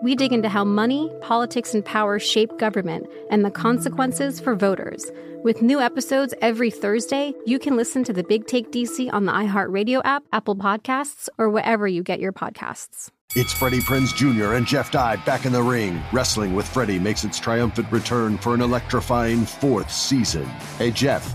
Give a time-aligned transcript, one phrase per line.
[0.00, 5.04] We dig into how money, politics, and power shape government and the consequences for voters.
[5.42, 9.32] With new episodes every Thursday, you can listen to the Big Take DC on the
[9.32, 13.10] iHeartRadio app, Apple Podcasts, or wherever you get your podcasts.
[13.34, 14.54] It's Freddie Prinze Jr.
[14.54, 16.00] and Jeff Dye back in the ring.
[16.12, 20.46] Wrestling with Freddie makes its triumphant return for an electrifying fourth season.
[20.78, 21.34] Hey, Jeff.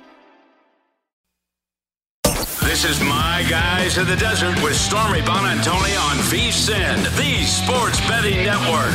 [2.81, 8.43] This is My Guys in the Desert with Stormy Buonantony on VSIN, the Sports Betting
[8.43, 8.91] Network.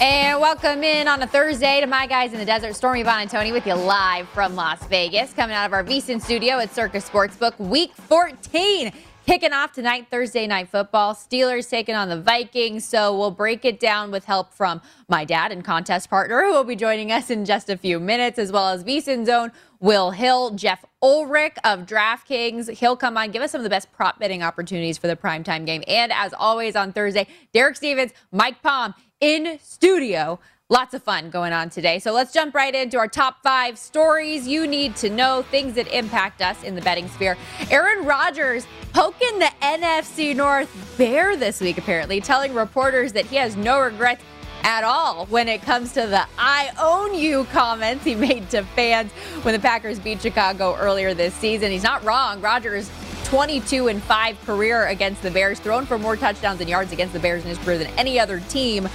[0.00, 2.74] And welcome in on a Thursday to My Guys in the Desert.
[2.74, 6.74] Stormy Buonantony with you live from Las Vegas, coming out of our VSIN studio at
[6.74, 8.90] Circa Sportsbook, Week 14.
[9.24, 11.14] Kicking off tonight, Thursday night football.
[11.14, 12.84] Steelers taking on the Vikings.
[12.84, 16.64] So we'll break it down with help from my dad and contest partner, who will
[16.64, 20.50] be joining us in just a few minutes, as well as VSIN Zone, Will Hill,
[20.50, 22.68] Jeff Ulrich of DraftKings.
[22.78, 25.64] He'll come on, give us some of the best prop betting opportunities for the primetime
[25.66, 25.84] game.
[25.86, 30.40] And as always on Thursday, Derek Stevens, Mike Palm in studio
[30.72, 31.98] Lots of fun going on today.
[31.98, 35.86] So let's jump right into our top five stories you need to know, things that
[35.88, 37.36] impact us in the betting sphere.
[37.70, 43.54] Aaron Rodgers poking the NFC North bear this week, apparently, telling reporters that he has
[43.54, 44.22] no regrets
[44.62, 49.12] at all when it comes to the I own you comments he made to fans
[49.42, 51.70] when the Packers beat Chicago earlier this season.
[51.70, 52.40] He's not wrong.
[52.40, 52.90] Rodgers
[53.24, 57.20] 22 and 5 career against the Bears, thrown for more touchdowns and yards against the
[57.20, 58.88] Bears in his career than any other team.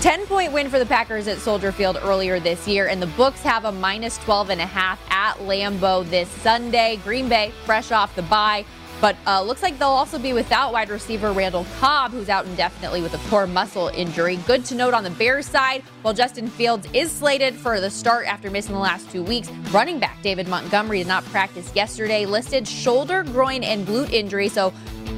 [0.00, 3.40] 10 point win for the Packers at Soldier Field earlier this year, and the books
[3.40, 7.00] have a minus 12 and a half at Lambeau this Sunday.
[7.02, 8.66] Green Bay, fresh off the bye,
[9.00, 13.00] but uh, looks like they'll also be without wide receiver Randall Cobb, who's out indefinitely
[13.00, 14.36] with a core muscle injury.
[14.46, 18.26] Good to note on the Bears side, while Justin Fields is slated for the start
[18.26, 22.68] after missing the last two weeks, running back David Montgomery did not practice yesterday, listed
[22.68, 24.48] shoulder, groin, and glute injury.
[24.48, 24.74] So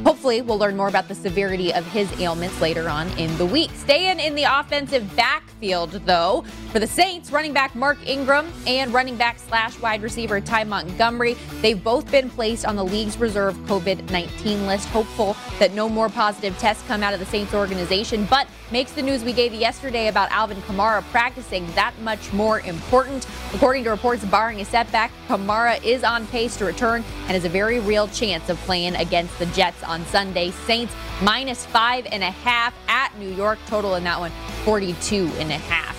[0.09, 3.71] Hopefully, we'll learn more about the severity of his ailments later on in the week.
[3.75, 9.17] Staying in the offensive backfield, though, for the Saints, running back Mark Ingram and running
[9.17, 14.11] back slash wide receiver Ty Montgomery, they've both been placed on the league's reserve COVID
[14.11, 14.89] 19 list.
[14.89, 19.03] Hopeful that no more positive tests come out of the Saints organization, but makes the
[19.03, 23.27] news we gave yesterday about Alvin Kamara practicing that much more important.
[23.55, 27.49] According to reports, barring a setback, Kamara is on pace to return and has a
[27.49, 30.51] very real chance of playing against the Jets on Sunday.
[30.51, 33.59] Saints minus five and a half at New York.
[33.67, 34.33] Total in that one,
[34.65, 35.99] 42 and a half.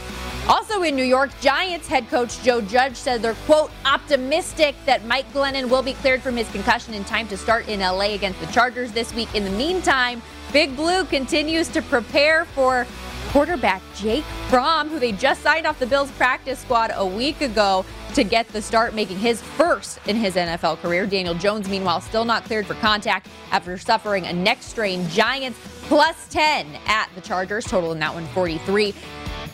[0.50, 5.32] Also in New York, Giants head coach Joe Judge said they're, quote, optimistic that Mike
[5.32, 8.48] Glennon will be cleared from his concussion in time to start in LA against the
[8.48, 9.34] Chargers this week.
[9.36, 12.88] In the meantime, Big Blue continues to prepare for
[13.30, 17.86] quarterback Jake Fromm, who they just signed off the Bills practice squad a week ago
[18.16, 21.06] to get the start, making his first in his NFL career.
[21.06, 25.08] Daniel Jones, meanwhile, still not cleared for contact after suffering a neck strain.
[25.10, 28.94] Giants plus 10 at the Chargers, total in that one 43.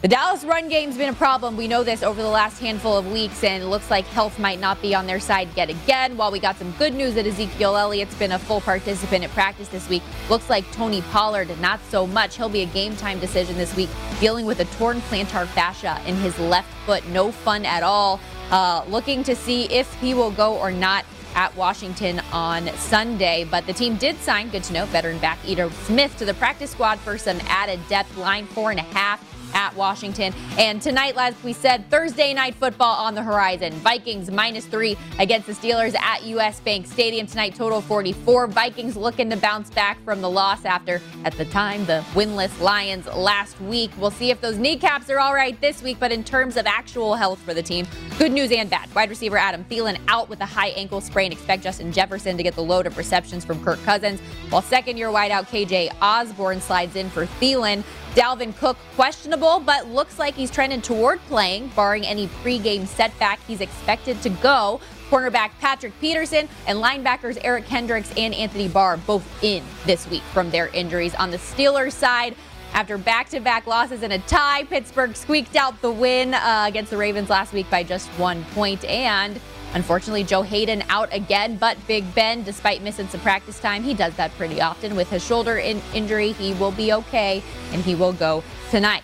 [0.05, 1.57] The Dallas run game's been a problem.
[1.57, 4.59] We know this over the last handful of weeks, and it looks like health might
[4.59, 6.15] not be on their side yet again.
[6.15, 9.67] While we got some good news that Ezekiel Elliott's been a full participant at practice
[9.69, 12.37] this week, looks like Tony Pollard not so much.
[12.37, 16.15] He'll be a game time decision this week, dealing with a torn plantar fascia in
[16.17, 17.03] his left foot.
[17.07, 18.19] No fun at all.
[18.51, 21.03] Uh, looking to see if he will go or not
[21.33, 23.43] at Washington on Sunday.
[23.43, 26.69] But the team did sign, good to know, veteran back Ito Smith to the practice
[26.69, 30.33] squad for some added depth, line four and a half at Washington.
[30.59, 33.71] And tonight, like we said, Thursday night football on the horizon.
[33.73, 38.47] Vikings minus three against the Steelers at US Bank Stadium tonight, total 44.
[38.47, 43.07] Vikings looking to bounce back from the loss after, at the time, the winless Lions
[43.07, 43.91] last week.
[43.97, 47.15] We'll see if those kneecaps are all right this week, but in terms of actual
[47.15, 47.87] health for the team,
[48.19, 48.93] good news and bad.
[48.93, 51.31] Wide receiver Adam Thielen out with a high ankle sprain.
[51.31, 54.19] Expect Justin Jefferson to get the load of receptions from Kirk Cousins,
[54.49, 57.83] while second year wideout KJ Osborn slides in for Thielen.
[58.15, 63.41] Dalvin Cook questionable, but looks like he's trending toward playing, barring any pregame setback.
[63.45, 64.79] He's expected to go.
[65.09, 70.49] Cornerback Patrick Peterson and linebackers Eric Kendricks and Anthony Barr both in this week from
[70.49, 71.13] their injuries.
[71.15, 72.35] On the Steelers side,
[72.73, 76.91] after back to back losses and a tie, Pittsburgh squeaked out the win uh, against
[76.91, 78.83] the Ravens last week by just one point.
[78.85, 79.39] And
[79.75, 84.15] Unfortunately, Joe Haden out again, but Big Ben, despite missing some practice time, he does
[84.15, 86.31] that pretty often with his shoulder in- injury.
[86.31, 87.43] He will be okay,
[87.73, 88.41] and he will go
[88.71, 89.03] tonight.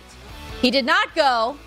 [0.62, 1.58] He did not go,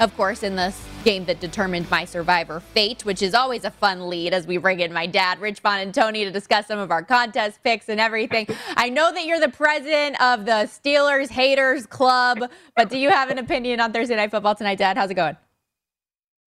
[0.00, 4.08] of course, in this game that determined my survivor fate, which is always a fun
[4.08, 7.62] lead as we bring in my dad, Rich Buonantony, to discuss some of our contest
[7.62, 8.46] picks and everything.
[8.78, 13.28] I know that you're the president of the Steelers Haters Club, but do you have
[13.28, 14.96] an opinion on Thursday Night Football tonight, Dad?
[14.96, 15.36] How's it going?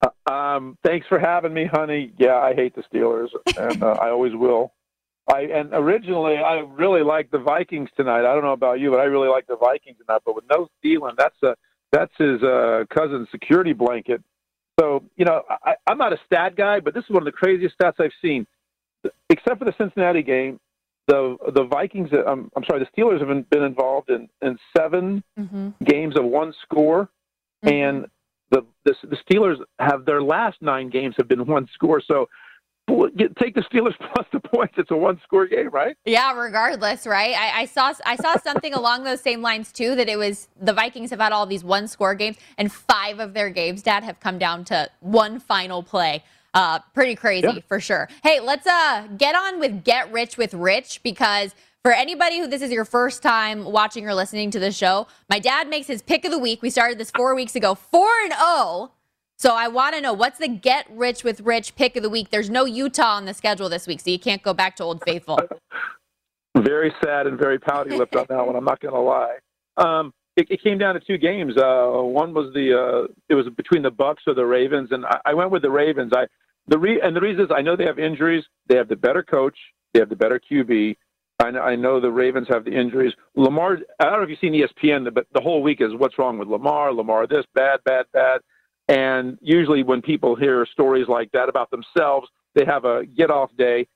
[0.02, 2.14] Uh, um, thanks for having me, honey.
[2.18, 4.74] Yeah, I hate the Steelers, and uh, I always will.
[5.30, 8.20] I and originally I really liked the Vikings tonight.
[8.20, 10.22] I don't know about you, but I really like the Vikings tonight.
[10.26, 11.56] But with no Thielen, that's a
[11.92, 14.24] that's his uh, Cousins' security blanket.
[14.80, 17.32] So you know, I, I'm not a stat guy, but this is one of the
[17.32, 18.48] craziest stats I've seen.
[19.30, 20.60] Except for the Cincinnati game,
[21.08, 22.10] the the Vikings.
[22.26, 25.70] Um, I'm sorry, the Steelers have been, been involved in in 7 mm-hmm.
[25.84, 27.10] games of one score,
[27.66, 27.68] mm-hmm.
[27.68, 28.06] and
[28.52, 32.02] the, the the Steelers have their last nine games have been one score.
[32.06, 32.28] So
[33.40, 34.76] take the Steelers plus the points.
[34.78, 35.96] It's a one score game, right?
[36.06, 37.36] Yeah, regardless, right?
[37.36, 39.96] I, I, saw I saw something along those same lines too.
[39.96, 43.34] That it was the Vikings have had all these one score games, and five of
[43.34, 46.24] their games, Dad, have come down to one final play.
[46.54, 47.60] Uh, pretty crazy yeah.
[47.68, 48.10] for sure.
[48.24, 51.54] Hey, let's uh get on with get rich with Rich because
[51.88, 55.39] for anybody who this is your first time watching or listening to the show, my
[55.39, 56.62] dad makes his pick of the week.
[56.62, 58.42] We started this four weeks ago, four and zero.
[58.42, 58.92] Oh.
[59.38, 62.30] So I want to know what's the get rich with Rich pick of the week.
[62.30, 65.01] There's no Utah on the schedule this week, so you can't go back to Old
[65.06, 65.39] Faithful.
[66.57, 68.57] very sad and very pouty lipped on that one.
[68.57, 69.38] I'm not going to lie.
[69.78, 71.56] Um, it, it, came down to two games.
[71.56, 75.22] Uh, one was the uh, it was between the Bucks or the Ravens, and I,
[75.28, 76.12] I went with the Ravens.
[76.13, 76.25] I
[76.68, 78.44] the re- and the reason is I know they have injuries.
[78.68, 79.57] They have the better coach.
[79.94, 80.98] They have the better QB.
[81.39, 83.13] I know, I know the Ravens have the injuries.
[83.36, 86.39] Lamar, I don't know if you've seen ESPN, but the whole week is what's wrong
[86.39, 88.42] with Lamar, Lamar this, bad, bad, bad.
[88.88, 93.51] And usually when people hear stories like that about themselves, they have a get off
[93.57, 93.88] day.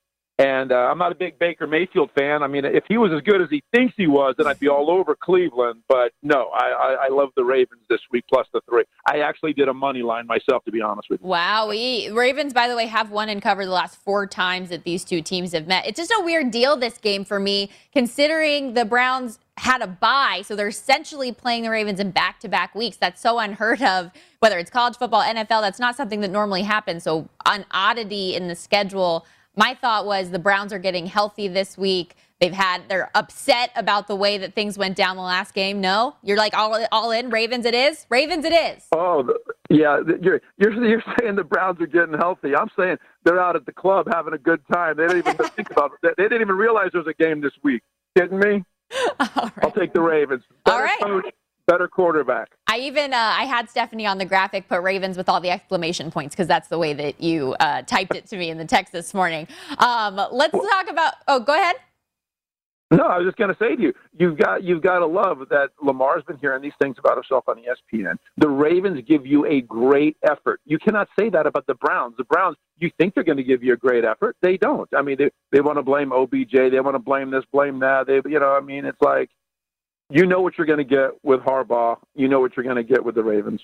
[0.42, 2.42] And uh, I'm not a big Baker Mayfield fan.
[2.42, 4.70] I mean, if he was as good as he thinks he was, then I'd be
[4.70, 5.84] all over Cleveland.
[5.88, 8.84] But no, I, I, I love the Ravens this week plus the three.
[9.08, 11.28] I actually did a money line myself, to be honest with you.
[11.28, 11.70] Wow.
[11.70, 15.04] We, Ravens, by the way, have won and covered the last four times that these
[15.04, 15.86] two teams have met.
[15.86, 20.42] It's just a weird deal, this game for me, considering the Browns had a bye.
[20.44, 22.98] So they're essentially playing the Ravens in back to back weeks.
[22.98, 24.10] That's so unheard of,
[24.40, 25.62] whether it's college football, NFL.
[25.62, 27.04] That's not something that normally happens.
[27.04, 29.24] So, an oddity in the schedule
[29.56, 32.16] my thought was the Browns are getting healthy this week.
[32.40, 35.80] They've had they're upset about the way that things went down the last game.
[35.80, 37.66] No, you're like all all in Ravens.
[37.66, 38.46] It is Ravens.
[38.46, 38.88] It is.
[38.92, 39.32] Oh
[39.70, 42.56] yeah, you're you're you're saying the Browns are getting healthy.
[42.56, 44.98] I'm saying they're out at the club having a good time.
[44.98, 46.16] They didn't even think about it.
[46.18, 47.84] They didn't even realize there was a game this week.
[48.18, 48.64] Kidding me?
[49.20, 50.44] I'll take the Ravens.
[50.66, 51.00] Better all right.
[51.00, 51.34] Coach,
[51.68, 52.50] better quarterback.
[52.68, 56.12] I even uh, I had Stephanie on the graphic put Ravens with all the exclamation
[56.12, 58.94] points because that's the way that you uh, typed it to me in the text
[58.94, 59.48] this morning.
[59.78, 61.14] Um, let's well, talk about.
[61.28, 61.76] Oh, go ahead.
[62.92, 65.48] No, I was just going to say to you, you've got you've got to love
[65.50, 68.18] that Lamar's been hearing these things about himself on ESPN.
[68.36, 70.60] The Ravens give you a great effort.
[70.66, 72.16] You cannot say that about the Browns.
[72.18, 74.90] The Browns, you think they're going to give you a great effort, they don't.
[74.94, 78.08] I mean, they they want to blame OBJ, they want to blame this, blame that.
[78.08, 79.30] They, you know, I mean, it's like
[80.12, 81.98] you know what you're going to get with Harbaugh.
[82.16, 83.62] You know what you're going to get with the Ravens.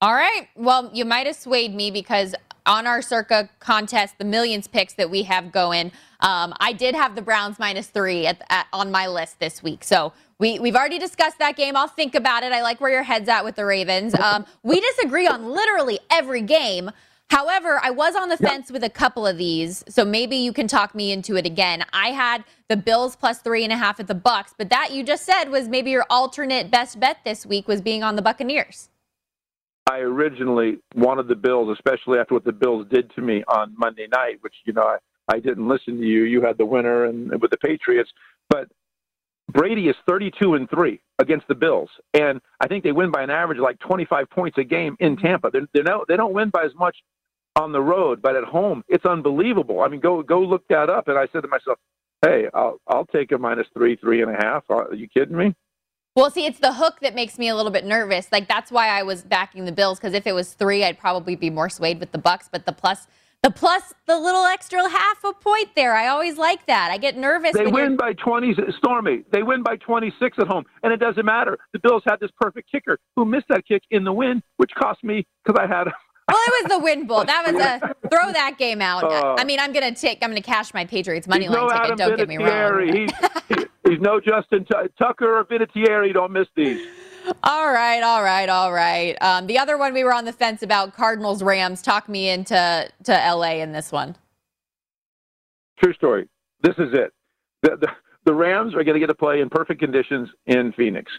[0.00, 0.48] All right.
[0.56, 2.34] Well, you might have swayed me because
[2.66, 5.92] on our circa contest, the millions picks that we have going.
[6.20, 9.84] Um, I did have the Browns minus three at, at, on my list this week.
[9.84, 11.76] So we, we've already discussed that game.
[11.76, 12.52] I'll think about it.
[12.52, 14.14] I like where your head's at with the Ravens.
[14.14, 16.90] Um, we disagree on literally every game.
[17.30, 20.66] However, I was on the fence with a couple of these, so maybe you can
[20.66, 21.84] talk me into it again.
[21.92, 25.04] I had the Bills plus three and a half at the Bucks, but that you
[25.04, 28.88] just said was maybe your alternate best bet this week was being on the Buccaneers.
[29.88, 34.08] I originally wanted the Bills, especially after what the Bills did to me on Monday
[34.12, 34.96] night, which you know I,
[35.28, 36.24] I didn't listen to you.
[36.24, 38.10] You had the winner and with the Patriots,
[38.48, 38.68] but
[39.52, 43.30] Brady is 32 and three against the Bills, and I think they win by an
[43.30, 45.50] average of like 25 points a game in Tampa.
[45.52, 46.96] They're, they're no, they don't win by as much
[47.56, 49.80] on the road, but at home, it's unbelievable.
[49.80, 51.08] I mean, go go look that up.
[51.08, 51.78] And I said to myself,
[52.22, 54.64] "Hey, I'll I'll take a minus three, three and a half.
[54.68, 55.54] Are you kidding me?"
[56.16, 58.30] Well, see, it's the hook that makes me a little bit nervous.
[58.32, 61.36] Like that's why I was backing the Bills because if it was three, I'd probably
[61.36, 62.48] be more swayed with the Bucks.
[62.50, 63.06] But the plus,
[63.42, 66.90] the plus, the little extra half a point there, I always like that.
[66.90, 67.52] I get nervous.
[67.52, 67.96] They win you're...
[67.96, 69.22] by twenty, Stormy.
[69.32, 71.58] They win by twenty six at home, and it doesn't matter.
[71.72, 75.02] The Bills had this perfect kicker who missed that kick in the win, which cost
[75.04, 75.86] me because I had
[76.28, 77.24] well, it was the wind bowl.
[77.24, 77.78] That was a
[78.10, 79.04] throw that game out.
[79.04, 80.18] Uh, I mean, I'm gonna take.
[80.22, 81.84] I'm gonna cash my Patriots money line no ticket.
[81.84, 82.88] Adam don't get me wrong.
[82.92, 83.10] He's,
[83.88, 86.12] he's no Justin T- Tucker or Vinatieri.
[86.12, 86.86] Don't miss these.
[87.42, 89.16] All right, all right, all right.
[89.20, 91.82] Um, the other one we were on the fence about Cardinals Rams.
[91.82, 94.16] Talk me into to LA in this one.
[95.82, 96.28] True story.
[96.62, 97.12] This is it.
[97.62, 97.88] The, the,
[98.26, 101.10] the Rams are going to get to play in perfect conditions in Phoenix.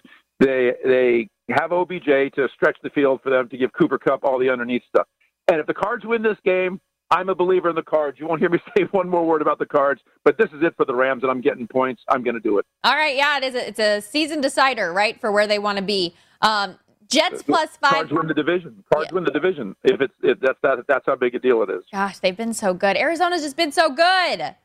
[0.41, 4.39] They they have OBJ to stretch the field for them to give Cooper Kupp all
[4.39, 5.07] the underneath stuff.
[5.47, 6.81] And if the Cards win this game,
[7.11, 8.17] I'm a believer in the Cards.
[8.19, 10.73] You won't hear me say one more word about the Cards, but this is it
[10.75, 12.01] for the Rams, and I'm getting points.
[12.09, 12.65] I'm going to do it.
[12.83, 13.55] All right, yeah, it is.
[13.55, 16.15] A, it's a season decider, right, for where they want to be.
[16.41, 17.91] Um, Jets plus five.
[17.91, 18.83] Cards win the division.
[18.91, 19.15] Cards yeah.
[19.15, 19.75] win the division.
[19.83, 21.83] If it's if that's that that's how big a deal it is.
[21.91, 22.95] Gosh, they've been so good.
[22.95, 24.55] Arizona's just been so good.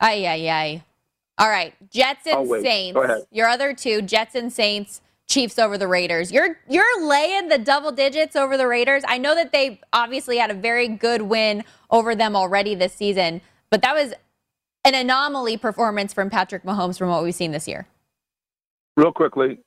[0.00, 0.84] Ay ay ay.
[1.38, 2.98] All right, Jets and Saints.
[3.30, 5.00] Your other two, Jets and Saints.
[5.28, 6.30] Chiefs over the Raiders.
[6.30, 9.02] You're you're laying the double digits over the Raiders.
[9.06, 13.40] I know that they obviously had a very good win over them already this season,
[13.70, 14.12] but that was
[14.84, 17.88] an anomaly performance from Patrick Mahomes from what we've seen this year.
[18.96, 19.58] Real quickly,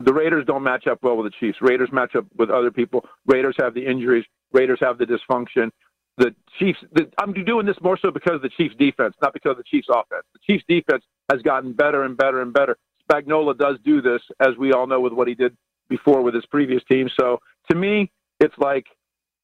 [0.00, 1.58] the Raiders don't match up well with the Chiefs.
[1.60, 3.04] Raiders match up with other people.
[3.26, 4.24] Raiders have the injuries.
[4.52, 5.70] Raiders have the dysfunction.
[6.18, 6.78] The Chiefs.
[6.92, 9.64] The, I'm doing this more so because of the Chiefs' defense, not because of the
[9.64, 10.24] Chiefs' offense.
[10.34, 12.76] The Chiefs' defense has gotten better and better and better.
[13.10, 15.56] Spagnuolo does do this, as we all know with what he did
[15.88, 17.08] before with his previous team.
[17.18, 17.38] So
[17.70, 18.10] to me,
[18.40, 18.86] it's like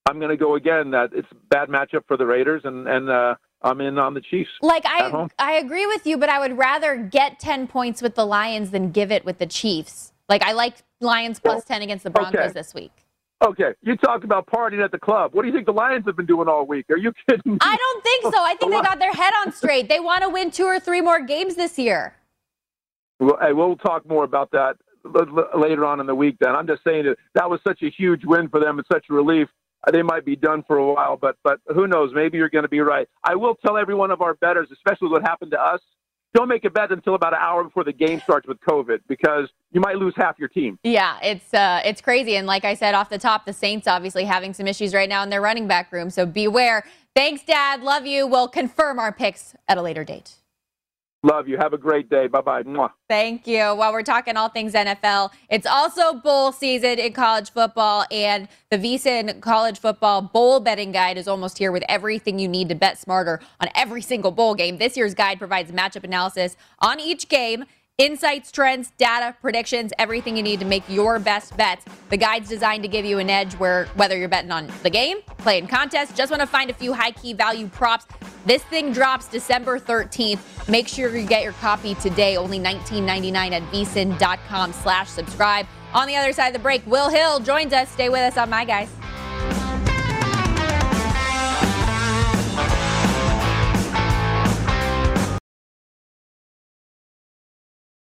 [0.07, 3.35] I'm going to go again that it's bad matchup for the Raiders, and and uh,
[3.63, 4.51] I'm in on the Chiefs.
[4.61, 8.27] Like I I agree with you, but I would rather get ten points with the
[8.27, 10.13] Lions than give it with the Chiefs.
[10.29, 12.53] Like I like Lions plus ten against the Broncos okay.
[12.53, 12.93] this week.
[13.45, 15.35] Okay, you talked about partying at the club.
[15.35, 16.87] What do you think the Lions have been doing all week?
[16.89, 17.53] Are you kidding?
[17.53, 17.59] Me?
[17.61, 18.43] I don't think so.
[18.43, 19.89] I think they got their head on straight.
[19.89, 22.15] They want to win two or three more games this year.
[23.21, 24.77] Well, we'll talk more about that
[25.57, 26.37] later on in the week.
[26.41, 29.07] Then I'm just saying that that was such a huge win for them and such
[29.11, 29.49] a relief.
[29.87, 32.13] Uh, they might be done for a while, but but who knows?
[32.15, 33.09] Maybe you're going to be right.
[33.23, 35.81] I will tell every one of our betters, especially what happened to us.
[36.33, 39.49] Don't make a bet until about an hour before the game starts with COVID because
[39.71, 40.79] you might lose half your team.
[40.83, 42.37] Yeah, it's uh, it's crazy.
[42.37, 45.23] And like I said off the top, the Saints obviously having some issues right now
[45.23, 46.11] in their running back room.
[46.11, 46.85] So beware.
[47.15, 47.83] Thanks, Dad.
[47.83, 48.27] Love you.
[48.27, 50.35] We'll confirm our picks at a later date.
[51.25, 51.57] Love you.
[51.57, 52.27] Have a great day.
[52.27, 52.63] Bye bye.
[53.09, 53.75] Thank you.
[53.75, 58.77] While we're talking all things NFL, it's also bowl season in college football, and the
[58.77, 62.99] VSIN College Football Bowl Betting Guide is almost here with everything you need to bet
[62.99, 64.77] smarter on every single bowl game.
[64.77, 67.65] This year's guide provides matchup analysis on each game
[67.97, 71.85] Insights, trends, data, predictions, everything you need to make your best bets.
[72.11, 75.19] The guide's designed to give you an edge where whether you're betting on the game,
[75.39, 78.07] playing contests, just want to find a few high key value props.
[78.45, 80.69] This thing drops December 13th.
[80.69, 85.67] Make sure you get your copy today, only $19.99 at vsin.com slash subscribe.
[85.95, 87.89] On the other side of the break, Will Hill joins us.
[87.91, 88.91] Stay with us on My Guys.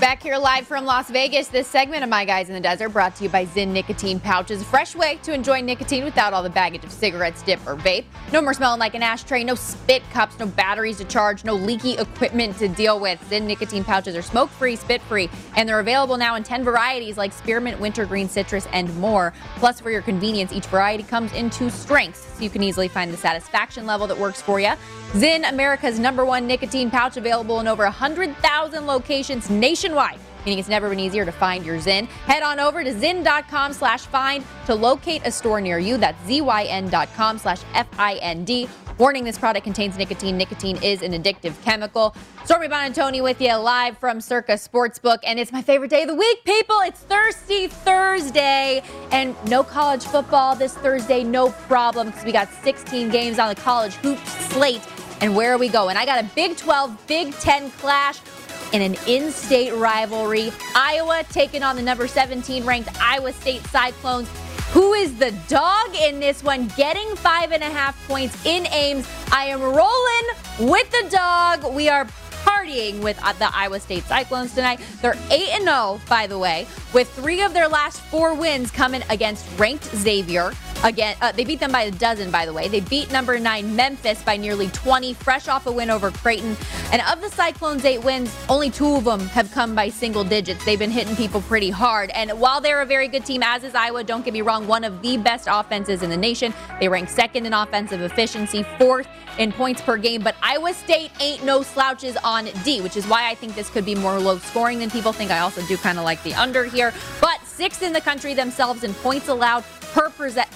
[0.00, 3.16] Back here live from Las Vegas, this segment of My Guys in the Desert brought
[3.16, 4.60] to you by Zyn Nicotine Pouches.
[4.60, 8.04] A fresh way to enjoy nicotine without all the baggage of cigarettes, dip, or vape.
[8.30, 11.92] No more smelling like an ashtray, no spit cups, no batteries to charge, no leaky
[11.92, 13.18] equipment to deal with.
[13.30, 17.16] Zyn Nicotine Pouches are smoke free, spit free, and they're available now in 10 varieties
[17.16, 19.32] like spearmint, wintergreen, citrus, and more.
[19.56, 23.10] Plus, for your convenience, each variety comes in two strengths, so you can easily find
[23.10, 24.72] the satisfaction level that works for you.
[25.12, 29.85] Zyn, America's number one nicotine pouch, available in over 100,000 locations nationwide.
[30.46, 32.06] Meaning it's never been easier to find your Zyn.
[32.06, 35.96] Head on over to zyn.com slash find to locate a store near you.
[35.96, 38.68] That's zyn.com slash F-I-N-D.
[38.98, 40.38] Warning, this product contains nicotine.
[40.38, 42.14] Nicotine is an addictive chemical.
[42.44, 45.18] Stormy Buonantony with you live from Circa Sportsbook.
[45.24, 46.78] And it's my favorite day of the week, people.
[46.82, 48.82] It's Thirsty Thursday.
[49.10, 53.60] And no college football this Thursday, no problem, because we got 16 games on the
[53.60, 54.80] college hoops slate.
[55.20, 55.96] And where are we going?
[55.96, 58.20] I got a Big 12, Big 10 clash
[58.72, 60.52] in an in-state rivalry.
[60.74, 64.28] Iowa taking on the number 17 ranked Iowa State Cyclones.
[64.72, 66.68] Who is the dog in this one?
[66.76, 69.08] Getting five and a half points in Ames.
[69.32, 71.74] I am rolling with the dog.
[71.74, 72.06] We are
[72.44, 74.80] partying with uh, the Iowa State Cyclones tonight.
[75.02, 79.02] They're 8 and 0, by the way, with three of their last four wins coming
[79.08, 80.52] against ranked Xavier.
[80.84, 82.68] Again, uh, they beat them by a dozen, by the way.
[82.68, 86.56] They beat number nine Memphis by nearly 20, fresh off a win over Creighton.
[86.92, 90.64] And of the Cyclones' eight wins, only two of them have come by single digits.
[90.64, 92.10] They've been hitting people pretty hard.
[92.10, 94.84] And while they're a very good team, as is Iowa, don't get me wrong, one
[94.84, 96.54] of the best offenses in the nation.
[96.78, 99.08] They rank second in offensive efficiency, fourth
[99.38, 100.22] in points per game.
[100.22, 103.84] But Iowa State ain't no slouches on D, which is why I think this could
[103.84, 105.30] be more low scoring than people think.
[105.30, 106.92] I also do kind of like the under here.
[107.20, 109.64] But sixth in the country themselves in points allowed
[109.96, 110.10] per,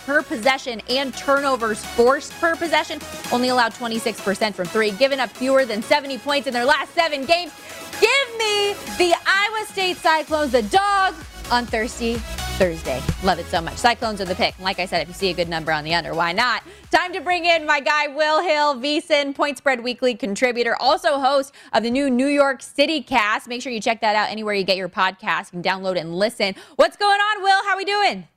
[0.05, 3.01] per possession and turnovers forced per possession.
[3.33, 7.25] Only allowed 26% from three, given up fewer than 70 points in their last seven
[7.25, 7.53] games.
[8.01, 11.15] Give me the Iowa State Cyclones, the dog,
[11.51, 12.15] on Thursday.
[12.61, 13.01] Thursday.
[13.25, 13.77] Love it so much.
[13.77, 14.59] Cyclones are the pick.
[14.59, 16.63] Like I said, if you see a good number on the under, why not?
[16.91, 21.55] Time to bring in my guy, Will Hill, VSIN, Point Spread Weekly contributor, also host
[21.73, 23.49] of the new New York City cast.
[23.49, 25.53] Make sure you check that out anywhere you get your podcast.
[25.53, 26.55] You can download and listen.
[26.77, 27.65] What's going on, Will?
[27.65, 28.29] How are we doing?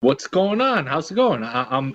[0.00, 0.86] What's going on?
[0.86, 1.42] How's it going?
[1.44, 1.94] I- am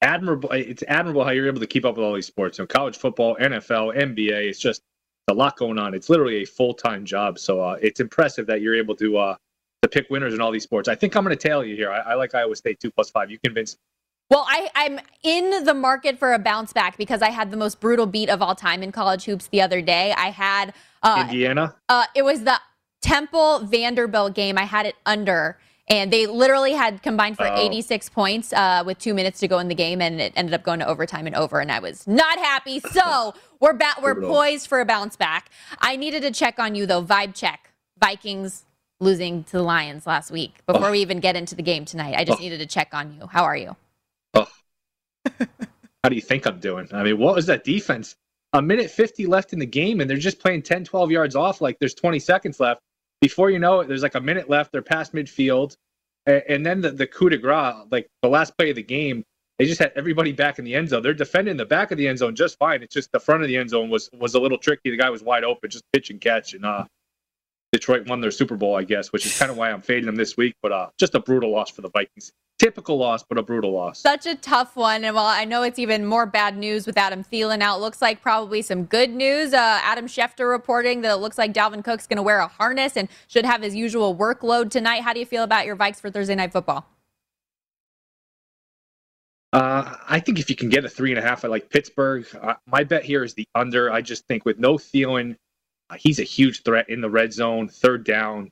[0.00, 0.50] admirable.
[0.52, 2.58] It's admirable how you're able to keep up with all these sports.
[2.58, 4.48] You know, college football, NFL, NBA.
[4.48, 4.82] It's just
[5.28, 5.94] a lot going on.
[5.94, 7.38] It's literally a full time job.
[7.38, 9.36] So uh, it's impressive that you're able to uh,
[9.82, 10.88] to pick winners in all these sports.
[10.88, 11.90] I think I'm going to tail you here.
[11.90, 13.30] I, I like Iowa State two plus five.
[13.30, 13.78] You convinced.
[14.30, 17.80] Well, I, I'm in the market for a bounce back because I had the most
[17.80, 20.14] brutal beat of all time in college hoops the other day.
[20.16, 21.74] I had uh, Indiana.
[21.88, 22.60] Uh, it was the
[23.02, 24.56] Temple Vanderbilt game.
[24.56, 25.58] I had it under.
[25.90, 27.56] And they literally had combined for oh.
[27.58, 30.62] 86 points uh, with two minutes to go in the game, and it ended up
[30.62, 31.58] going to overtime and over.
[31.58, 32.80] And I was not happy.
[32.90, 35.50] So we're ba- we're poised for a bounce back.
[35.78, 37.02] I needed to check on you though.
[37.02, 37.72] Vibe check.
[37.98, 38.64] Vikings
[39.00, 40.54] losing to the Lions last week.
[40.66, 40.90] Before oh.
[40.90, 42.42] we even get into the game tonight, I just oh.
[42.42, 43.26] needed to check on you.
[43.26, 43.76] How are you?
[44.34, 44.46] Oh.
[46.04, 46.88] How do you think I'm doing?
[46.92, 48.16] I mean, what was that defense?
[48.52, 51.60] A minute 50 left in the game, and they're just playing 10, 12 yards off
[51.60, 52.80] like there's 20 seconds left.
[53.20, 54.72] Before you know it, there's like a minute left.
[54.72, 55.76] They're past midfield.
[56.26, 59.24] And then the, the coup de grace, like the last play of the game,
[59.58, 61.02] they just had everybody back in the end zone.
[61.02, 62.82] They're defending the back of the end zone just fine.
[62.82, 64.90] It's just the front of the end zone was was a little tricky.
[64.90, 66.84] The guy was wide open, just pitch and catch, and uh,
[67.72, 70.16] Detroit won their Super Bowl, I guess, which is kind of why I'm fading them
[70.16, 70.54] this week.
[70.62, 72.32] But uh, just a brutal loss for the Vikings.
[72.60, 74.00] Typical loss, but a brutal loss.
[74.00, 75.02] Such a tough one.
[75.02, 78.20] And while I know it's even more bad news with Adam Thielen out, looks like
[78.20, 79.54] probably some good news.
[79.54, 82.98] Uh, Adam Schefter reporting that it looks like Dalvin Cook's going to wear a harness
[82.98, 85.00] and should have his usual workload tonight.
[85.00, 86.86] How do you feel about your Vikes for Thursday Night Football?
[89.54, 92.26] Uh, I think if you can get a three and a half, I like Pittsburgh.
[92.42, 93.90] Uh, my bet here is the under.
[93.90, 95.34] I just think with no Thielen,
[95.88, 98.50] uh, he's a huge threat in the red zone, third down.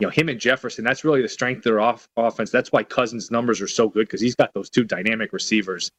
[0.00, 2.50] You know, him and Jefferson, that's really the strength of their off- offense.
[2.50, 5.90] That's why Cousins' numbers are so good because he's got those two dynamic receivers.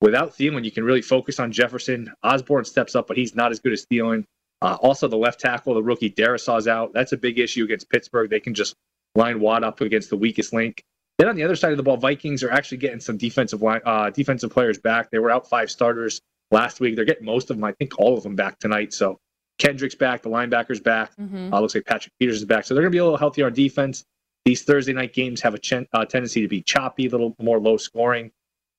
[0.00, 2.12] Without Thielen, you can really focus on Jefferson.
[2.22, 4.24] Osborn steps up, but he's not as good as Thielen.
[4.60, 6.92] Uh, also, the left tackle, the rookie Darrisaw's out.
[6.92, 8.28] That's a big issue against Pittsburgh.
[8.28, 8.74] They can just
[9.14, 10.82] line Watt up against the weakest link.
[11.18, 13.80] Then on the other side of the ball, Vikings are actually getting some defensive line,
[13.86, 15.10] uh, defensive players back.
[15.10, 16.96] They were out five starters last week.
[16.96, 18.92] They're getting most of them, I think, all of them back tonight.
[18.92, 19.18] So
[19.58, 21.16] Kendricks back, the linebacker's back.
[21.16, 21.52] Mm-hmm.
[21.52, 22.64] Uh, looks like Patrick Peters is back.
[22.64, 24.04] So they're going to be a little healthier on defense.
[24.44, 27.58] These Thursday night games have a ch- uh, tendency to be choppy, a little more
[27.58, 28.30] low scoring.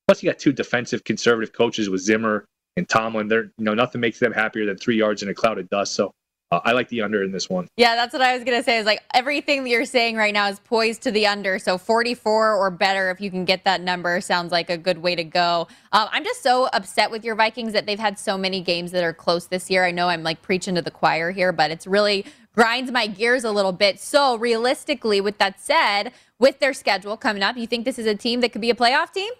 [0.07, 2.45] Plus, you got two defensive conservative coaches with Zimmer
[2.77, 3.27] and Tomlin.
[3.27, 5.93] They're you know nothing makes them happier than three yards in a cloud of dust.
[5.93, 6.13] So
[6.49, 7.67] uh, I like the under in this one.
[7.75, 8.77] Yeah, that's what I was going to say.
[8.77, 11.59] Is like everything that you're saying right now is poised to the under.
[11.59, 15.13] So 44 or better, if you can get that number, sounds like a good way
[15.15, 15.67] to go.
[15.91, 19.03] Um, I'm just so upset with your Vikings that they've had so many games that
[19.03, 19.83] are close this year.
[19.85, 23.43] I know I'm like preaching to the choir here, but it's really grinds my gears
[23.43, 23.99] a little bit.
[23.99, 28.15] So realistically, with that said, with their schedule coming up, you think this is a
[28.15, 29.31] team that could be a playoff team?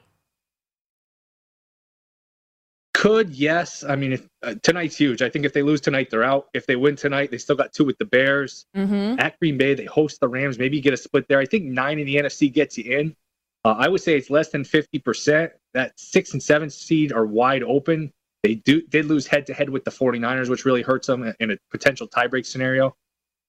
[2.97, 3.83] Could yes.
[3.83, 5.21] I mean, if, uh, tonight's huge.
[5.21, 6.47] I think if they lose tonight, they're out.
[6.55, 9.19] If they win tonight, they still got two with the Bears mm-hmm.
[9.19, 9.75] at Green Bay.
[9.75, 10.57] They host the Rams.
[10.57, 11.37] Maybe you get a split there.
[11.37, 13.15] I think nine in the NFC gets you in.
[13.63, 15.51] Uh, I would say it's less than fifty percent.
[15.75, 18.11] That six and seven seed are wide open.
[18.41, 21.51] They do did lose head to head with the 49ers, which really hurts them in
[21.51, 22.95] a potential tiebreak scenario.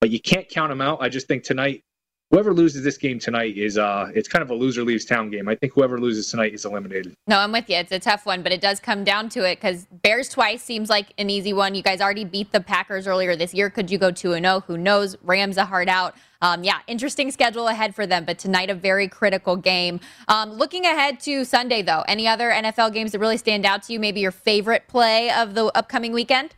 [0.03, 0.99] But you can't count them out.
[1.01, 1.85] I just think tonight
[2.31, 5.49] whoever loses this game tonight is uh it's kind of a loser leaves town game.
[5.49, 7.15] I think whoever loses tonight is eliminated.
[7.27, 7.77] No, I'm with you.
[7.77, 10.91] It's a tough one, but it does come down to it because Bears twice seems
[10.91, 11.75] like an easy one.
[11.75, 13.71] You guys already beat the Packers earlier this year.
[13.71, 14.57] Could you go two and zero?
[14.57, 14.61] Oh?
[14.67, 15.17] Who knows?
[15.23, 16.15] Rams a hard out.
[16.41, 19.99] Um, yeah, interesting schedule ahead for them, but tonight a very critical game.
[20.29, 23.93] Um, looking ahead to Sunday, though, any other NFL games that really stand out to
[23.93, 23.99] you?
[23.99, 26.55] Maybe your favorite play of the upcoming weekend?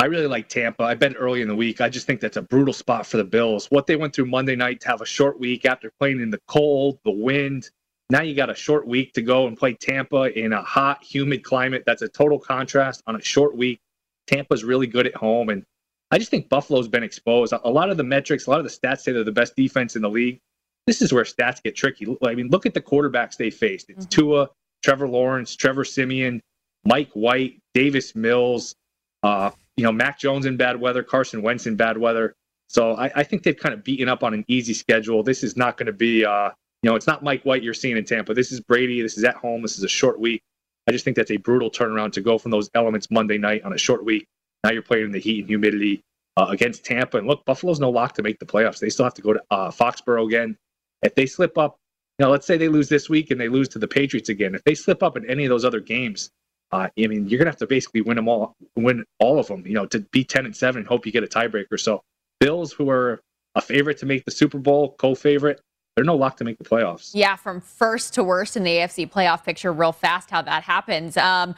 [0.00, 0.84] I really like Tampa.
[0.84, 1.82] I've been early in the week.
[1.82, 3.66] I just think that's a brutal spot for the Bills.
[3.66, 6.40] What they went through Monday night to have a short week after playing in the
[6.48, 7.68] cold, the wind.
[8.08, 11.44] Now you got a short week to go and play Tampa in a hot, humid
[11.44, 11.82] climate.
[11.84, 13.78] That's a total contrast on a short week.
[14.26, 15.50] Tampa's really good at home.
[15.50, 15.64] And
[16.10, 17.52] I just think Buffalo's been exposed.
[17.52, 19.96] A lot of the metrics, a lot of the stats say they're the best defense
[19.96, 20.40] in the league.
[20.86, 22.06] This is where stats get tricky.
[22.24, 23.90] I mean, look at the quarterbacks they faced.
[23.90, 24.20] It's mm-hmm.
[24.22, 24.48] Tua,
[24.82, 26.40] Trevor Lawrence, Trevor Siemian,
[26.86, 28.76] Mike White, Davis Mills,
[29.22, 32.34] uh, you know, Mac Jones in bad weather, Carson Wentz in bad weather.
[32.68, 35.22] So I, I think they've kind of beaten up on an easy schedule.
[35.22, 36.50] This is not going to be, uh,
[36.82, 38.34] you know, it's not Mike White you're seeing in Tampa.
[38.34, 39.02] This is Brady.
[39.02, 39.62] This is at home.
[39.62, 40.42] This is a short week.
[40.88, 43.72] I just think that's a brutal turnaround to go from those elements Monday night on
[43.72, 44.26] a short week.
[44.64, 46.02] Now you're playing in the heat and humidity.
[46.36, 47.18] uh, against Tampa.
[47.18, 48.80] And look, Buffalo's no lock to make the playoffs.
[48.80, 50.56] They still have to go to uh, Foxborough again.
[51.02, 51.78] If they slip up,
[52.18, 54.54] you know, let's say they lose this week and they lose to the Patriots again.
[54.54, 56.30] If they slip up in any of those other games,
[56.72, 59.66] uh, I mean, you're gonna have to basically win them all, win all of them.
[59.66, 61.78] You know, to be ten and seven and hope you get a tiebreaker.
[61.78, 62.02] So
[62.38, 63.20] Bills, who are
[63.54, 65.60] a favorite to make the Super Bowl, co-favorite,
[65.96, 67.10] they're no lock to make the playoffs.
[67.12, 71.16] Yeah, from first to worst in the AFC playoff picture, real fast how that happens.
[71.16, 71.54] Um,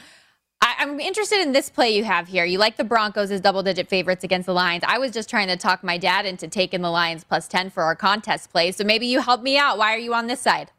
[0.62, 2.44] I, am interested in this play you have here.
[2.44, 4.84] You like the Broncos as double digit favorites against the Lions.
[4.86, 7.82] I was just trying to talk my dad into taking the Lions plus 10 for
[7.82, 8.72] our contest play.
[8.72, 9.76] So maybe you help me out.
[9.76, 10.70] Why are you on this side?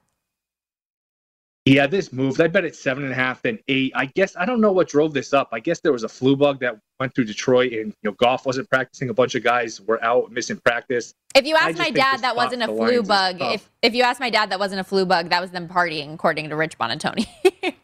[1.66, 2.42] Yeah, this moved.
[2.42, 3.94] I bet it's seven and a half, then eight.
[3.96, 5.48] I guess I don't know what drove this up.
[5.54, 8.46] I guess there was a flu bug that went through Detroit, and you know, Goff
[8.46, 9.10] wasn't practicing.
[9.10, 11.14] A bunch of guys were out missing practice.
[11.34, 13.38] If you ask my dad, that wasn't a flu bug.
[13.40, 15.30] If if you ask my dad, that wasn't a flu bug.
[15.30, 17.28] That was them partying, according to Rich Buonantony.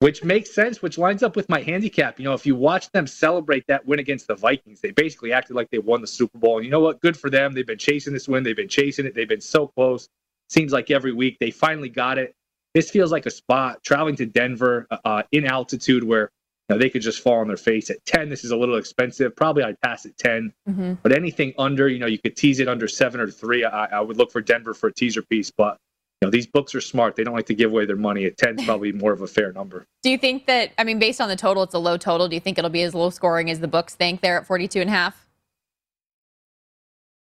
[0.00, 2.18] which makes sense, which lines up with my handicap.
[2.18, 5.56] You know, if you watch them celebrate that win against the Vikings, they basically acted
[5.56, 6.56] like they won the Super Bowl.
[6.56, 7.00] And you know what?
[7.00, 7.54] Good for them.
[7.54, 8.42] They've been chasing this win.
[8.42, 9.14] They've been chasing it.
[9.14, 10.10] They've been so close.
[10.50, 12.34] Seems like every week they finally got it
[12.74, 16.30] this feels like a spot traveling to Denver uh, uh, in altitude where
[16.68, 18.28] you know, they could just fall on their face at 10.
[18.28, 19.34] This is a little expensive.
[19.36, 20.52] Probably I'd pass at 10.
[20.68, 20.94] Mm-hmm.
[21.02, 23.64] But anything under, you know, you could tease it under seven or three.
[23.64, 25.50] I, I, would look for Denver for a teaser piece.
[25.50, 25.76] But,
[26.20, 27.16] you know, these books are smart.
[27.16, 28.24] They don't like to give away their money.
[28.24, 29.86] At 10 probably more of a fair number.
[30.02, 32.28] Do you think that, I mean, based on the total, it's a low total.
[32.28, 34.80] Do you think it'll be as low scoring as the books think there at 42
[34.80, 35.26] and a half?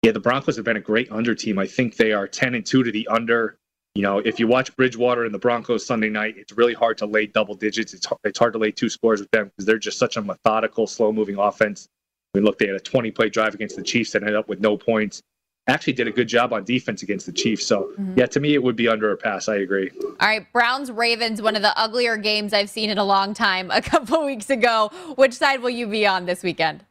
[0.03, 1.59] Yeah, the Broncos have been a great under team.
[1.59, 3.59] I think they are 10 and 2 to the under.
[3.96, 7.06] You know, if you watch Bridgewater and the Broncos Sunday night, it's really hard to
[7.06, 7.94] lay double digits.
[7.94, 10.22] It's hard, it's hard to lay two scores with them because they're just such a
[10.22, 11.88] methodical, slow moving offense.
[12.35, 14.48] I mean, look, they had a 20 play drive against the Chiefs that ended up
[14.48, 15.22] with no points.
[15.66, 17.66] Actually, did a good job on defense against the Chiefs.
[17.66, 18.18] So, mm-hmm.
[18.18, 19.48] yeah, to me, it would be under a pass.
[19.48, 19.90] I agree.
[20.04, 23.70] All right, Browns Ravens, one of the uglier games I've seen in a long time.
[23.76, 26.85] A couple weeks ago, which side will you be on this weekend?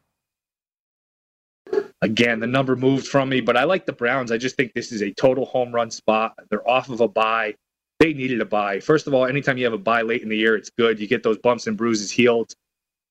[2.01, 4.31] Again, the number moved from me, but I like the Browns.
[4.31, 6.33] I just think this is a total home run spot.
[6.49, 7.55] They're off of a bye.
[7.99, 8.79] They needed a bye.
[8.79, 10.99] First of all, anytime you have a bye late in the year, it's good.
[10.99, 12.53] You get those bumps and bruises healed.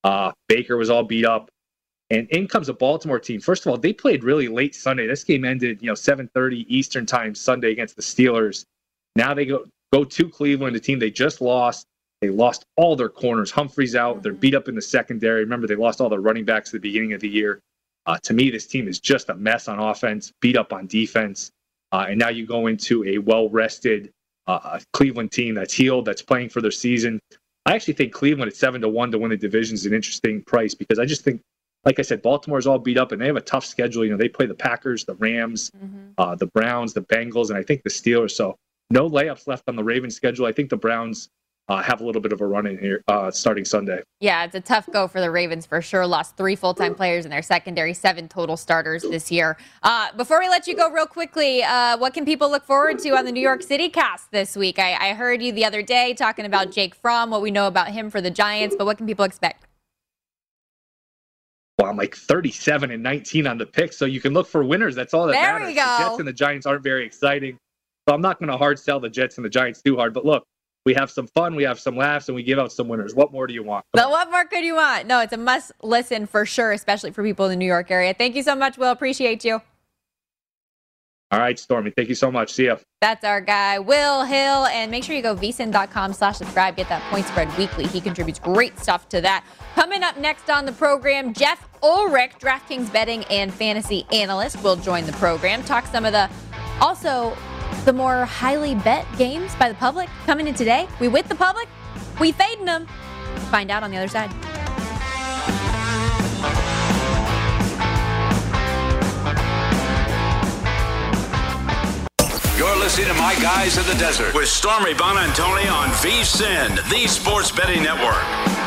[0.03, 1.49] Uh, Baker was all beat up.
[2.11, 3.41] And in comes a Baltimore team.
[3.41, 5.07] First of all, they played really late Sunday.
[5.07, 8.65] This game ended, you know, 7:30 Eastern time Sunday against the Steelers.
[9.15, 11.87] Now they go go to Cleveland, a team they just lost.
[12.21, 13.49] They lost all their corners.
[13.49, 14.21] Humphrey's out.
[14.21, 15.41] They're beat up in the secondary.
[15.41, 17.59] Remember, they lost all their running backs at the beginning of the year.
[18.05, 21.51] Uh, to me, this team is just a mess on offense, beat up on defense.
[21.91, 24.11] Uh, and now you go into a well rested
[24.47, 27.19] uh, Cleveland team that's healed, that's playing for their season.
[27.65, 30.43] I actually think Cleveland at seven to one to win the division is an interesting
[30.43, 31.41] price because I just think,
[31.83, 34.05] like I said, Baltimore's all beat up and they have a tough schedule.
[34.05, 36.11] You know, they play the Packers, the Rams, mm-hmm.
[36.17, 38.31] uh, the Browns, the Bengals, and I think the Steelers.
[38.31, 38.55] So
[38.91, 40.45] no layups left on the Ravens schedule.
[40.45, 41.29] I think the Browns
[41.67, 44.01] uh, have a little bit of a run in here uh, starting Sunday.
[44.19, 46.05] Yeah, it's a tough go for the Ravens for sure.
[46.05, 49.57] Lost three full time players in their secondary, seven total starters this year.
[49.81, 53.09] Uh, before we let you go, real quickly, uh, what can people look forward to
[53.11, 54.77] on the New York City cast this week?
[54.77, 57.89] I, I heard you the other day talking about Jake Fromm, what we know about
[57.89, 59.65] him for the Giants, but what can people expect?
[61.79, 64.95] Well, I'm like 37 and 19 on the pick, so you can look for winners.
[64.95, 65.67] That's all that there matters.
[65.67, 65.81] We go.
[65.81, 67.57] The Jets and the Giants aren't very exciting.
[68.07, 70.13] So I'm not going to hard sell the Jets and the Giants too hard.
[70.13, 70.45] But look,
[70.85, 73.15] we have some fun, we have some laughs, and we give out some winners.
[73.15, 73.85] What more do you want?
[73.91, 75.07] But what more could you want?
[75.07, 78.13] No, it's a must listen for sure, especially for people in the New York area.
[78.13, 78.91] Thank you so much, Will.
[78.91, 79.61] Appreciate you.
[81.31, 81.89] All right, Stormy.
[81.89, 82.53] Thank you so much.
[82.53, 82.77] See ya.
[83.01, 84.67] That's our guy, Will Hill.
[84.67, 86.77] And make sure you go vsin.com slash subscribe.
[86.77, 87.87] Get that point spread weekly.
[87.87, 89.43] He contributes great stuff to that.
[89.73, 95.05] Coming up next on the program, Jeff Ulrich, DraftKings betting and fantasy analyst, will join
[95.07, 95.63] the program.
[95.63, 96.29] Talk some of the
[96.79, 97.35] also
[97.85, 100.87] the more highly bet games by the public coming in today.
[100.99, 101.67] We with the public?
[102.19, 102.87] We fading them.
[103.51, 104.31] Find out on the other side.
[112.57, 117.51] You're listening to My Guys in the Desert with Stormy Buonantony on VSIN, the Sports
[117.51, 118.64] Betting Network.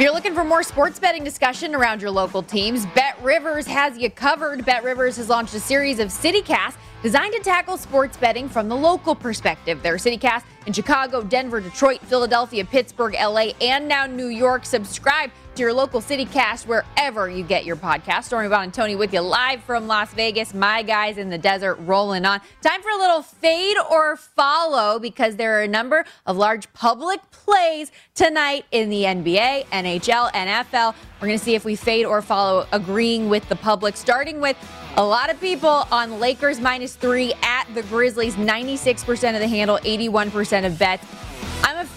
[0.00, 3.98] If you're looking for more sports betting discussion around your local teams, Bet Rivers has
[3.98, 4.64] you covered.
[4.64, 8.74] Bet Rivers has launched a series of CityCast designed to tackle sports betting from the
[8.74, 9.82] local perspective.
[9.82, 14.64] There are CityCast in Chicago, Denver, Detroit, Philadelphia, Pittsburgh, LA, and now New York.
[14.64, 18.24] Subscribe to your local CityCast wherever you get your podcast.
[18.24, 20.54] Stormy Buonantony with you live from Las Vegas.
[20.54, 22.40] My guys in the desert rolling on.
[22.62, 27.20] Time for a little fade or follow because there are a number of large public
[27.30, 30.94] plays tonight in the NBA, NHL, NFL.
[31.20, 34.56] We're going to see if we fade or follow agreeing with the public, starting with
[34.96, 39.78] a lot of people on Lakers minus three at the Grizzlies, 96% of the handle,
[39.78, 41.04] 81% of bets.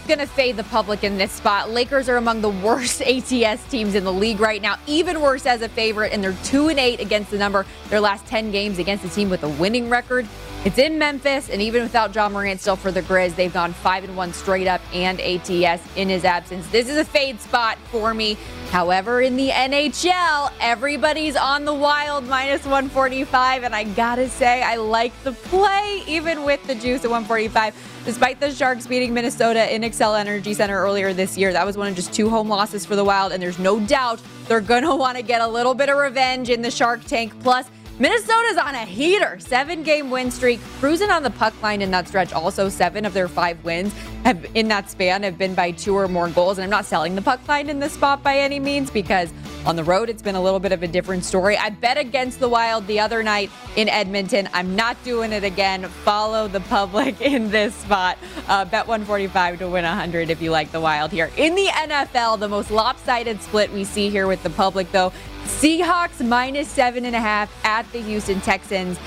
[0.07, 1.69] Going to fade the public in this spot.
[1.69, 5.61] Lakers are among the worst ATS teams in the league right now, even worse as
[5.61, 9.03] a favorite, and they're 2 and 8 against the number their last 10 games against
[9.03, 10.25] a team with a winning record.
[10.63, 14.05] It's in Memphis, and even without Ja Morant still for the Grizz, they've gone 5
[14.05, 16.65] and 1 straight up and ATS in his absence.
[16.67, 18.37] This is a fade spot for me.
[18.71, 24.77] However, in the NHL, everybody's on the wild minus 145, and I gotta say, I
[24.77, 27.75] like the play even with the juice at 145.
[28.05, 31.88] Despite the Sharks beating Minnesota in Xcel Energy Center earlier this year, that was one
[31.88, 35.17] of just two home losses for the Wild, and there's no doubt they're gonna want
[35.17, 37.33] to get a little bit of revenge in the Shark Tank.
[37.41, 37.67] Plus,
[37.99, 42.07] Minnesota's on a heater, seven game win streak, cruising on the puck line in that
[42.07, 42.33] stretch.
[42.33, 46.07] Also, seven of their five wins have in that span have been by two or
[46.07, 46.57] more goals.
[46.57, 49.31] And I'm not selling the puck line in this spot by any means because
[49.65, 51.57] on the road it's been a little bit of a different story.
[51.57, 54.49] I bet against the Wild the other night in Edmonton.
[54.53, 55.83] I'm not doing it again.
[56.03, 58.17] Follow the public in this spot.
[58.47, 61.29] Uh, bet 145 to win 100 if you like the Wild here.
[61.38, 65.12] In the NFL, the most lopsided split we see here with the public though
[65.45, 68.97] Seahawks minus seven and a half at the Houston Texans.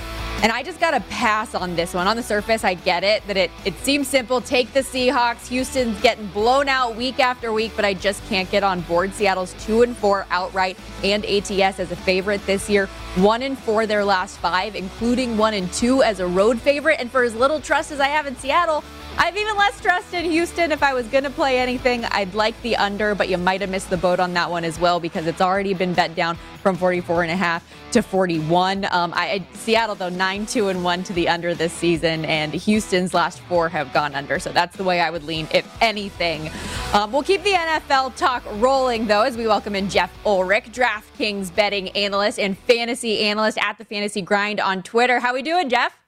[0.42, 2.06] And I just got to pass on this one.
[2.06, 4.40] On the surface, I get it that it, it seems simple.
[4.42, 5.48] Take the Seahawks.
[5.48, 9.14] Houston's getting blown out week after week, but I just can't get on board.
[9.14, 12.86] Seattle's two and four outright and ATS as a favorite this year.
[13.16, 17.00] One and four their last five, including one and two as a road favorite.
[17.00, 18.84] And for as little trust as I have in Seattle,
[19.18, 20.70] I've even less trust in Houston.
[20.70, 23.70] If I was going to play anything, I'd like the under, but you might have
[23.70, 26.76] missed the boat on that one as well because it's already been bet down from
[26.76, 28.84] 44 and a half to 41.
[28.90, 33.14] Um, I, Seattle though nine two and one to the under this season, and Houston's
[33.14, 34.38] last four have gone under.
[34.38, 36.50] So that's the way I would lean, if anything.
[36.92, 41.54] Um, we'll keep the NFL talk rolling though as we welcome in Jeff Ulrich, DraftKings
[41.54, 45.20] betting analyst and fantasy analyst at the Fantasy Grind on Twitter.
[45.20, 46.05] How we doing, Geoff?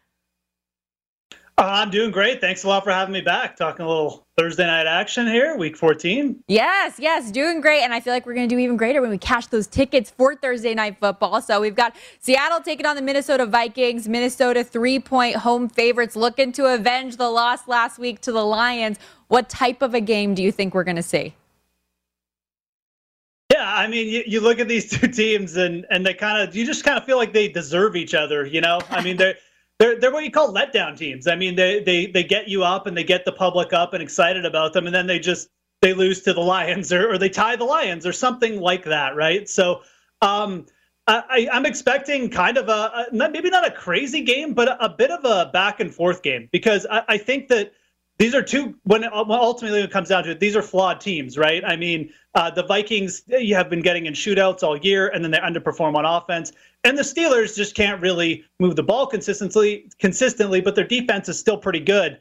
[1.59, 2.40] Uh, I'm doing great.
[2.40, 3.57] Thanks a lot for having me back.
[3.57, 6.44] Talking a little Thursday night action here, week 14.
[6.47, 7.83] Yes, yes, doing great.
[7.83, 10.09] And I feel like we're going to do even greater when we cash those tickets
[10.09, 11.42] for Thursday night football.
[11.42, 14.07] So we've got Seattle taking on the Minnesota Vikings.
[14.07, 18.97] Minnesota three point home favorites looking to avenge the loss last week to the Lions.
[19.27, 21.35] What type of a game do you think we're going to see?
[23.53, 26.55] Yeah, I mean, you, you look at these two teams and, and they kind of,
[26.55, 28.79] you just kind of feel like they deserve each other, you know?
[28.90, 29.35] I mean, they're.
[29.79, 31.27] They're they're what you call letdown teams.
[31.27, 34.03] I mean, they they they get you up and they get the public up and
[34.03, 35.49] excited about them, and then they just
[35.81, 39.14] they lose to the Lions or, or they tie the Lions or something like that,
[39.14, 39.49] right?
[39.49, 39.83] So,
[40.21, 40.67] um,
[41.07, 44.88] I, I'm expecting kind of a, a maybe not a crazy game, but a, a,
[44.91, 47.73] bit of a back and forth game because I, I think that
[48.19, 51.64] these are two when ultimately it comes down to it these are flawed teams right
[51.64, 55.31] i mean uh, the vikings you have been getting in shootouts all year and then
[55.31, 56.53] they underperform on offense
[56.85, 61.38] and the steelers just can't really move the ball consistently consistently but their defense is
[61.38, 62.19] still pretty good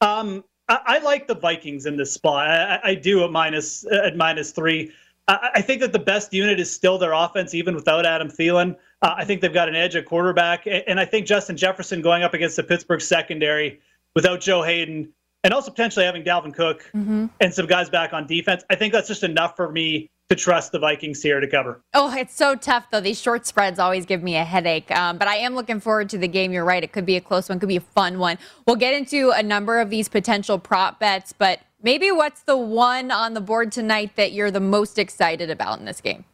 [0.00, 4.16] um, I, I, like the vikings in this spot i, I do at minus at
[4.16, 4.92] minus three
[5.26, 8.76] I, I, think that the best unit is still their offense even without adam Thielen.
[9.02, 12.22] Uh, i think they've got an edge at quarterback and i think justin jefferson going
[12.22, 13.80] up against the pittsburgh secondary
[14.14, 15.12] without joe Haden,
[15.44, 17.26] and also potentially having Dalvin Cook mm-hmm.
[17.40, 18.64] and some guys back on defense.
[18.70, 21.80] I think that's just enough for me to trust the Vikings here to cover.
[21.94, 23.00] Oh, it's so tough though.
[23.00, 24.90] These short spreads always give me a headache.
[24.90, 26.52] Um, but I am looking forward to the game.
[26.52, 26.82] You're right.
[26.84, 27.58] It could be a close one.
[27.58, 28.38] Could be a fun one.
[28.66, 33.10] We'll get into a number of these potential prop bets, but maybe what's the one
[33.10, 36.24] on the board tonight that you're the most excited about in this game?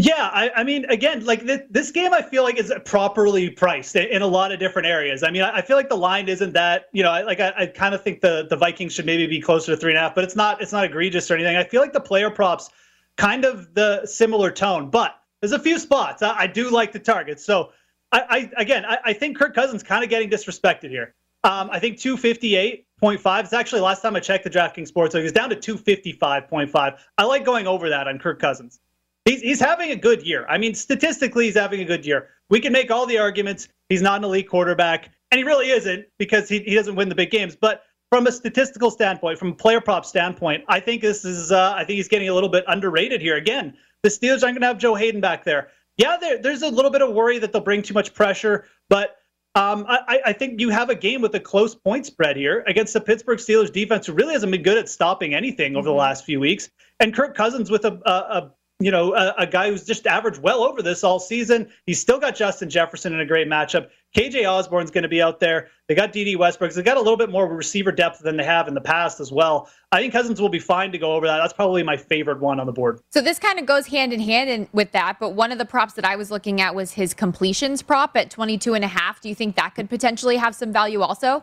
[0.00, 3.96] Yeah, I, I, mean, again, like th- this game, I feel like is properly priced
[3.96, 5.24] in a lot of different areas.
[5.24, 7.52] I mean, I, I feel like the line isn't that, you know, I, like I,
[7.56, 10.02] I kind of think the the Vikings should maybe be closer to three and a
[10.02, 10.62] half, but it's not.
[10.62, 11.56] It's not egregious or anything.
[11.56, 12.70] I feel like the player props
[13.16, 17.44] kind of the similar tone, but there's a few spots I, do like the targets.
[17.44, 17.72] So,
[18.12, 21.14] I, again, I, think Kirk Cousins kind of getting disrespected here.
[21.44, 23.44] Um, I think 258.5.
[23.44, 26.98] It's actually last time I checked the DraftKings Sports, so he's down to 255.5.
[27.18, 28.80] I like going over that on Kirk Cousins.
[29.28, 30.46] He's, he's having a good year.
[30.48, 32.28] I mean, statistically, he's having a good year.
[32.48, 36.06] We can make all the arguments he's not an elite quarterback, and he really isn't
[36.18, 37.54] because he, he doesn't win the big games.
[37.54, 41.74] But from a statistical standpoint, from a player prop standpoint, I think this is uh,
[41.76, 43.36] I think he's getting a little bit underrated here.
[43.36, 45.68] Again, the Steelers aren't going to have Joe Haden back there.
[45.98, 49.16] Yeah, there, there's a little bit of worry that they'll bring too much pressure, but
[49.54, 52.92] um, I, I, think you have a game with a close point spread here against
[52.92, 55.96] the Pittsburgh Steelers defense, who really hasn't been good at stopping anything over mm-hmm.
[55.96, 59.46] the last few weeks, and Kirk Cousins with a, a, a you know, a, a,
[59.46, 61.68] guy who's just averaged well over this all season.
[61.86, 63.88] He's still got Justin Jefferson in a great matchup.
[64.16, 65.68] KJ Osborn's going to be out there.
[65.88, 66.72] They got Dede Westbrook.
[66.72, 69.32] They got a little bit more receiver depth than they have in the past as
[69.32, 69.68] well.
[69.90, 71.38] I think Cousins will be fine to go over that.
[71.38, 73.00] That's probably my favorite one on the board.
[73.10, 75.18] So this kind of goes hand in hand in, with that.
[75.18, 78.30] But one of the props that I was looking at was his completions prop at
[78.30, 79.20] 22 and a half.
[79.20, 81.42] Do you think that could potentially have some value also?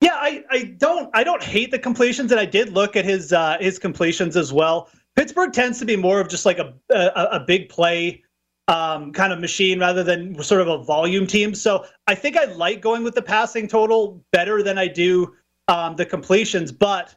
[0.00, 3.04] Yeah, Yeah, I, I don't I don't hate the completions, and I did look at
[3.04, 4.88] his uh, his completions as well.
[5.16, 8.22] Pittsburgh tends to be more of just like a a, a big play
[8.68, 11.54] um, kind of machine rather than sort of a volume team.
[11.54, 15.34] So I think I like going with the passing total better than I do
[15.68, 16.72] um, the completions.
[16.72, 17.14] But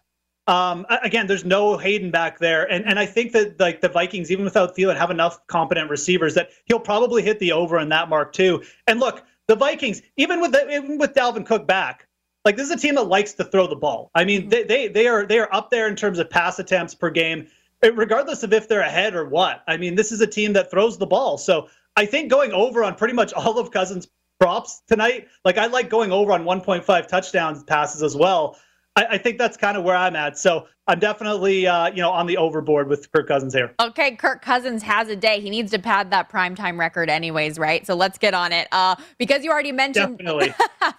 [0.48, 4.32] um, again, there's no Haden back there, and and I think that like the Vikings,
[4.32, 8.10] even without Thielen, have enough competent receivers that he'll probably hit the over in that
[8.10, 8.64] mark too.
[8.88, 12.08] And look, the Vikings, even with the, even with Dalvin Cook back,
[12.44, 14.12] like this is a team that likes to throw the ball.
[14.14, 16.94] I mean, they they they are they are up there in terms of pass attempts
[16.94, 17.48] per game
[17.94, 19.64] regardless of if they're ahead or what.
[19.68, 21.38] I mean, this is a team that throws the ball.
[21.38, 24.08] So I think going over on pretty much all of Cousins'
[24.40, 28.58] props tonight, like I like going over on 1.5 touchdowns passes as well.
[28.96, 30.38] I, I think that's kind of where I'm at.
[30.38, 33.74] So I'm definitely, uh, you know, on the overboard with Kirk Cousins here.
[33.80, 35.42] Okay, Kirk Cousins has a day.
[35.42, 37.86] He needs to pad that primetime record, anyways, right?
[37.86, 38.68] So let's get on it.
[38.72, 40.54] Uh, because you already mentioned, definitely.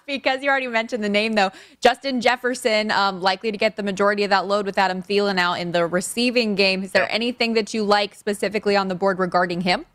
[0.07, 4.25] because you already mentioned the name, though, Justin Jefferson um, likely to get the majority
[4.25, 6.83] of that load with Adam Thielen out in the receiving game.
[6.83, 7.15] Is there yeah.
[7.15, 9.87] anything that you like specifically on the board regarding him?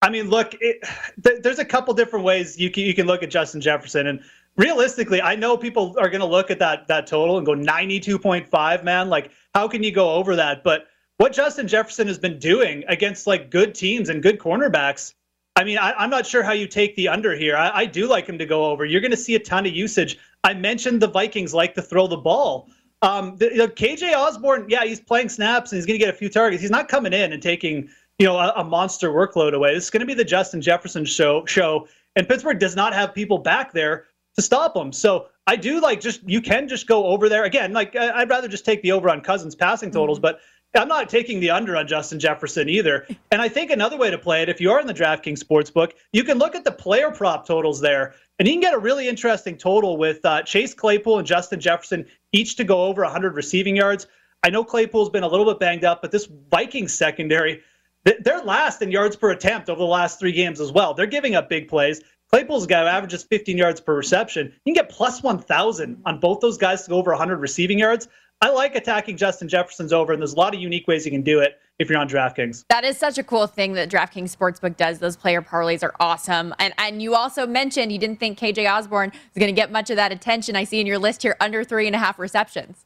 [0.00, 0.78] I mean, look, it,
[1.24, 4.20] th- there's a couple different ways you can, you can look at Justin Jefferson, and
[4.56, 8.84] realistically, I know people are going to look at that that total and go 92.5,
[8.84, 9.08] man.
[9.08, 10.64] Like, how can you go over that?
[10.64, 10.86] But
[11.18, 15.14] what Justin Jefferson has been doing against like good teams and good cornerbacks,
[15.56, 17.56] I mean, I, am not sure how you take the under here.
[17.56, 18.84] I, I do like him to go over.
[18.84, 20.18] You're going to see a ton of usage.
[20.44, 22.68] I mentioned the Vikings like to throw the ball.
[23.02, 26.28] Um, the, KJ Osborn, yeah, he's playing snaps and he's going to get a few
[26.28, 26.60] targets.
[26.60, 27.88] He's not coming in and taking
[28.18, 29.74] you know a, a monster workload away.
[29.74, 31.44] This is going to be the Justin Jefferson show.
[31.46, 34.06] Show and Pittsburgh does not have people back there
[34.36, 34.92] to stop them.
[34.92, 37.72] So I do like just you can just go over there again.
[37.72, 40.22] Like I'd rather just take the over on Cousins passing totals, mm-hmm.
[40.22, 40.40] but
[40.74, 43.06] I'm not taking the under on Justin Jefferson either.
[43.32, 45.92] And I think another way to play it, if you are in the DraftKings Sportsbook,
[46.12, 49.08] you can look at the player prop totals there, and you can get a really
[49.08, 53.76] interesting total with uh, Chase Claypool and Justin Jefferson each to go over 100 receiving
[53.76, 54.06] yards.
[54.42, 57.62] I know Claypool's been a little bit banged up, but this Vikings secondary,
[58.04, 60.94] they're last in yards per attempt over the last three games as well.
[60.94, 62.00] They're giving up big plays.
[62.30, 64.52] Claypool's guy averages 15 yards per reception.
[64.64, 68.08] You can get plus 1,000 on both those guys to go over 100 receiving yards.
[68.42, 71.22] I like attacking Justin Jefferson's over, and there's a lot of unique ways you can
[71.22, 72.64] do it if you're on DraftKings.
[72.68, 74.98] That is such a cool thing that DraftKings Sportsbook does.
[74.98, 76.54] Those player parlays are awesome.
[76.58, 79.88] And and you also mentioned you didn't think KJ Osborn was going to get much
[79.88, 80.54] of that attention.
[80.54, 82.84] I see in your list here under three and a half receptions.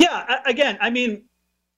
[0.00, 1.24] Yeah, again, I mean,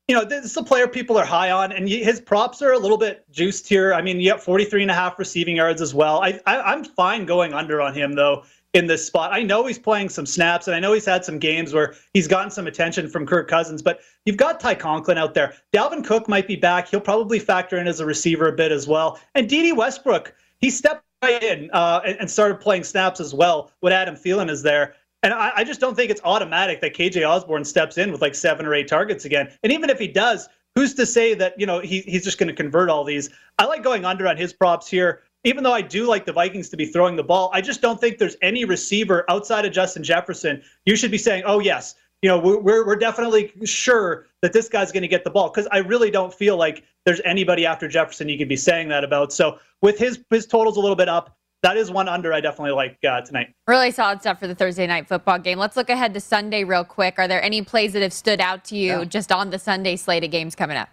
[0.07, 2.79] you know, this is a player people are high on, and his props are a
[2.79, 3.93] little bit juiced here.
[3.93, 6.21] I mean, you have 43 and a half receiving yards as well.
[6.21, 8.43] I, I, am fine going under on him, though,
[8.73, 9.33] in this spot.
[9.33, 12.25] I know he's playing some snaps, and I know he's had some games where he's
[12.25, 15.55] gotten some attention from Kirk Cousins, but you've got Ty Conklin out there.
[15.73, 16.87] Dalvin Cook might be back.
[16.87, 19.19] He'll probably factor in as a receiver a bit as well.
[19.35, 23.71] And Dede Westbrook, he stepped right in uh, and, and started playing snaps as well
[23.81, 24.95] when Adam Thielen is there.
[25.23, 28.35] And I, I, just don't think it's automatic that KJ Osborn steps in with like
[28.35, 29.51] seven or eight targets again.
[29.63, 32.49] And even if he does, who's to say that, you know, he, he's just going
[32.49, 33.29] to convert all these?
[33.57, 35.23] I like going under on his props here.
[35.43, 37.99] Even though I do like the Vikings to be throwing the ball, I just don't
[37.99, 40.61] think there's any receiver outside of Justin Jefferson.
[40.85, 44.91] You should be saying, oh, yes, you know, we're, we're definitely sure that this guy's
[44.91, 48.27] going to get the ball because I really don't feel like there's anybody after Jefferson
[48.27, 49.31] you could be saying that about.
[49.31, 52.73] So with his his totals a little bit up, that is one under I definitely
[52.73, 53.53] like uh, tonight.
[53.67, 55.57] Really solid stuff for the Thursday night football game.
[55.57, 57.15] Let's look ahead to Sunday real quick.
[57.17, 59.05] Are there any plays that have stood out to you yeah.
[59.05, 60.89] just on the Sunday slate of games coming up?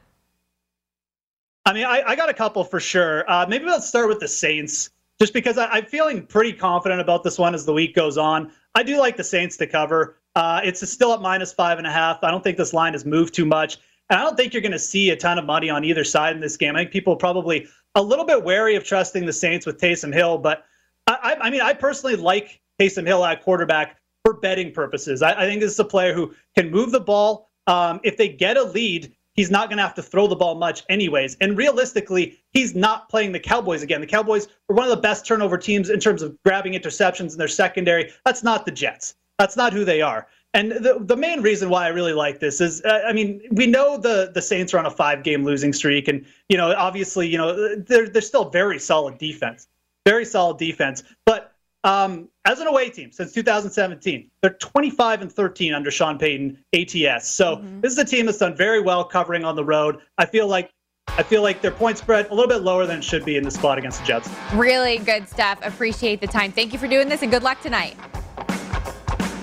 [1.67, 3.31] I mean, I, I got a couple for sure.
[3.31, 7.25] Uh, maybe let's start with the Saints, just because I, am feeling pretty confident about
[7.25, 8.51] this one as the week goes on.
[8.75, 10.19] I do like the Saints to cover.
[10.35, 12.23] Uh, it's still at minus five and a half.
[12.23, 13.79] I don't think this line has moved too much.
[14.11, 16.35] And I don't think you're going to see a ton of money on either side
[16.35, 16.77] in this game.
[16.77, 20.39] I think people probably a little bit wary of trusting the Saints with Taysom Hill,
[20.39, 20.65] but
[21.07, 25.23] I, I mean, I personally like Taysom Hill at quarterback for betting purposes.
[25.23, 27.51] I, I think this is a player who can move the ball.
[27.67, 30.55] Um, if they get a lead, he's not going to have to throw the ball
[30.55, 31.37] much, anyways.
[31.41, 34.01] And realistically, he's not playing the Cowboys again.
[34.01, 37.39] The Cowboys are one of the best turnover teams in terms of grabbing interceptions in
[37.39, 38.13] their secondary.
[38.25, 39.15] That's not the Jets.
[39.39, 40.27] That's not who they are.
[40.55, 43.67] And the the main reason why I really like this is, uh, I mean, we
[43.67, 47.29] know the the Saints are on a five game losing streak, and you know, obviously,
[47.29, 49.67] you know, they're they're still very solid defense
[50.05, 51.03] very solid defense.
[51.25, 51.53] But
[51.83, 57.31] um, as an away team since 2017, they're 25 and 13 under Sean Payton ATS.
[57.31, 57.81] So mm-hmm.
[57.81, 59.99] this is a team that's done very well covering on the road.
[60.19, 60.71] I feel like
[61.07, 63.45] I feel like their point spread a little bit lower than it should be in
[63.45, 64.31] the spot against the Jets.
[64.55, 65.59] Really good stuff.
[65.63, 66.51] Appreciate the time.
[66.51, 67.97] Thank you for doing this and good luck tonight.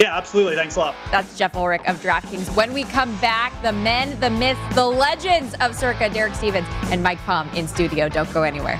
[0.01, 0.55] Yeah, absolutely.
[0.55, 0.95] Thanks a lot.
[1.11, 2.55] That's Jeff Ulrich of DraftKings.
[2.55, 7.03] When we come back, the men, the myths, the legends of Circa, Derek Stevens and
[7.03, 8.09] Mike Palm in studio.
[8.09, 8.79] Don't go anywhere.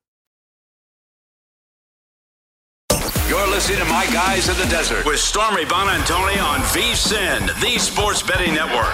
[3.31, 8.21] You're listening to My Guys in the Desert with Stormy Buonantony on VSIN, the Sports
[8.21, 8.91] Betting Network.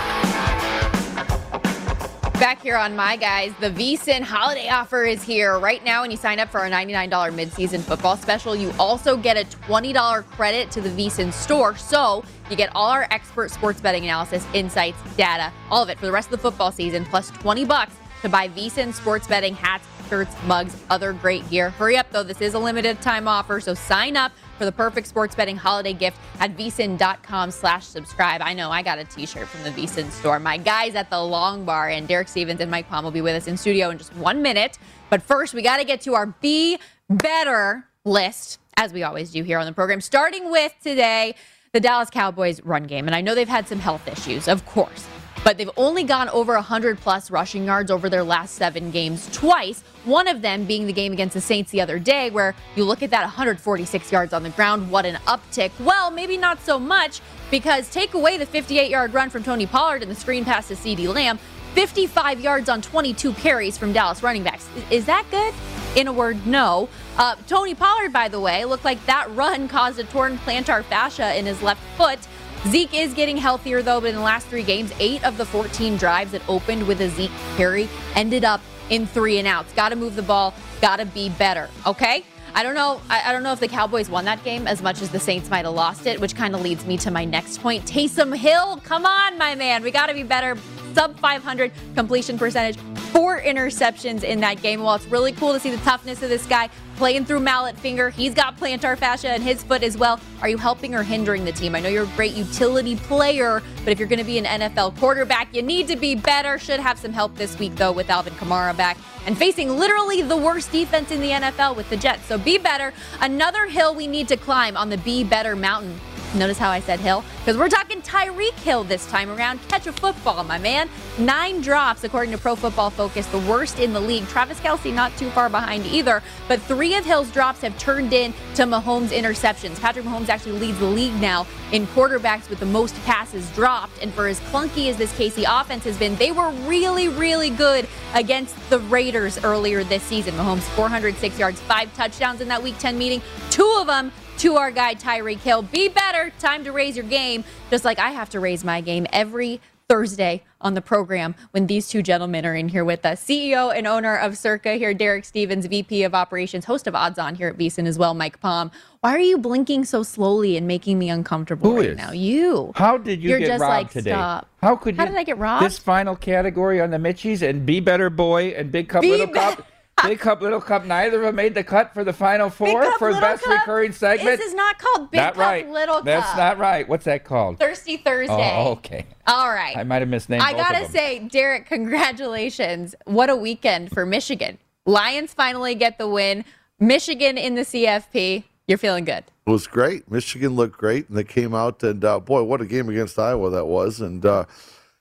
[2.33, 5.57] Back here on My Guys, the VSIN holiday offer is here.
[5.57, 9.37] Right now, when you sign up for our $99 midseason football special, you also get
[9.37, 11.75] a $20 credit to the VSIN store.
[11.75, 16.05] So you get all our expert sports betting analysis, insights, data, all of it for
[16.05, 19.87] the rest of the football season, plus 20 bucks to buy VSIN sports betting hats
[20.07, 21.69] shirts, mugs, other great gear.
[21.71, 22.23] Hurry up, though.
[22.23, 25.93] This is a limited time offer, so sign up for the perfect sports betting holiday
[25.93, 28.41] gift at vsin.com slash subscribe.
[28.41, 30.39] I know I got a t-shirt from the vsin store.
[30.39, 33.35] My guys at the Long Bar and Derek Stevens and Mike Palm will be with
[33.35, 34.77] us in studio in just one minute.
[35.09, 36.79] But first, we got to get to our Be
[37.09, 41.35] Better list, as we always do here on the program, starting with today,
[41.73, 43.07] the Dallas Cowboys run game.
[43.07, 45.07] And I know they've had some health issues, of course
[45.47, 49.81] but they've only gone over 100 plus rushing yards over their last seven games twice.
[50.03, 53.01] One of them being the game against the Saints the other day, where you look
[53.01, 54.91] at that 146 yards on the ground.
[54.91, 55.71] What an uptick.
[55.79, 60.01] Well, maybe not so much because take away the 58 yard run from Tony Pollard
[60.01, 61.39] and the screen pass to CeeDee Lamb,
[61.75, 64.67] 55 yards on 22 carries from Dallas running backs.
[64.91, 65.53] Is that good?
[65.97, 66.89] In a word, no.
[67.17, 71.39] Uh, Tony Pollard, by the way, looked like that run caused a torn plantar fascia
[71.39, 72.19] in his left foot.
[72.67, 75.97] Zeke is getting healthier though, but in the last three games, eight of the 14
[75.97, 79.73] drives that opened with a Zeke carry ended up in three and outs.
[79.73, 80.53] Got to move the ball.
[80.81, 81.69] Got to be better.
[81.85, 82.23] Okay.
[82.55, 83.01] I don't know.
[83.09, 85.49] I, I, don't know if the Cowboys won that game as much as the Saints
[85.49, 87.85] might have lost it, which kind of leads me to my next point.
[87.85, 89.83] Taysom Hill, come on, my man.
[89.83, 90.57] We got to be better.
[90.97, 92.75] Sub 500 completion percentage,
[93.11, 94.81] four interceptions in that game.
[94.81, 98.09] While it's really cool to see the toughness of this guy playing through mallet finger,
[98.09, 100.19] he's got plantar fascia in his foot as well.
[100.41, 101.75] Are you helping or hindering the team?
[101.75, 104.97] I know you're a great utility player, but if you're going to be an NFL
[104.97, 106.57] quarterback, you need to be better.
[106.57, 110.37] Should have some help this week, though, with Alvin Kamara back and facing literally the
[110.37, 112.25] worst defense in the NFL with the Jets.
[112.25, 112.91] So be better.
[113.21, 115.99] Another hill we need to climb on the Be Better Mountain.
[116.35, 117.23] Notice how I said Hill?
[117.39, 119.59] Because we're talking Tyreek Hill this time around.
[119.69, 120.89] Catch a football, my man.
[121.17, 124.27] Nine drops, according to Pro Football Focus, the worst in the league.
[124.27, 128.33] Travis Kelce not too far behind either, but three of Hill's drops have turned in
[128.55, 129.79] to Mahomes' interceptions.
[129.79, 133.97] Patrick Mahomes actually leads the league now in quarterbacks with the most passes dropped.
[134.01, 137.87] And for as clunky as this KC offense has been, they were really, really good
[138.13, 140.33] against the Raiders earlier this season.
[140.35, 143.21] Mahomes 406 yards, five touchdowns in that Week 10 meeting.
[143.49, 145.63] Two of them to our guy Tyreek Hill.
[145.63, 146.31] Be better.
[146.39, 149.59] Time to raise your game, just like I have to raise my game every
[149.97, 153.23] Thursday on the program when these two gentlemen are in here with us.
[153.23, 157.35] CEO and owner of Circa here, Derek Stevens, VP of Operations, host of Odds On
[157.35, 158.69] here at VSiN as well, Mike Palm.
[158.99, 161.97] Why are you blinking so slowly and making me uncomfortable Who right is?
[161.97, 162.11] now?
[162.11, 162.73] You.
[162.75, 164.11] How did you You're get just robbed like, today?
[164.11, 164.49] Stop.
[164.61, 164.99] How could you?
[164.99, 165.65] How did I get robbed?
[165.65, 169.27] This final category on the Mitchies and Be Better Boy and Big Cup Be Little
[169.27, 169.65] Be- Cup.
[170.03, 170.85] Big Cup Little Cup.
[170.85, 173.59] Neither of them made the cut for the final four Cup, for best Cup?
[173.59, 174.37] recurring segment.
[174.37, 175.69] This is not called Big not Cup, right.
[175.69, 176.37] Little That's Cup.
[176.37, 176.87] That's not right.
[176.87, 177.59] What's that called?
[177.59, 178.51] Thirsty Thursday.
[178.55, 179.05] Oh, okay.
[179.25, 179.75] All right.
[179.75, 180.43] I might have misnamed.
[180.43, 180.91] I both gotta them.
[180.91, 182.95] say, Derek, congratulations.
[183.05, 184.57] What a weekend for Michigan.
[184.85, 186.45] Lions finally get the win.
[186.79, 188.43] Michigan in the CFP.
[188.67, 189.23] You're feeling good.
[189.45, 190.11] It was great.
[190.11, 193.49] Michigan looked great, and they came out and uh, boy, what a game against Iowa
[193.49, 194.45] that was, and uh,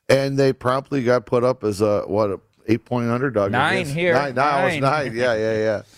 [0.09, 3.53] and they promptly got put up as a what a eight point underdog.
[3.53, 4.15] Nine against- here.
[4.15, 4.35] Nine.
[4.35, 4.81] No, it was Nine.
[4.81, 5.17] nine.
[5.17, 5.83] Yeah, yeah, yeah.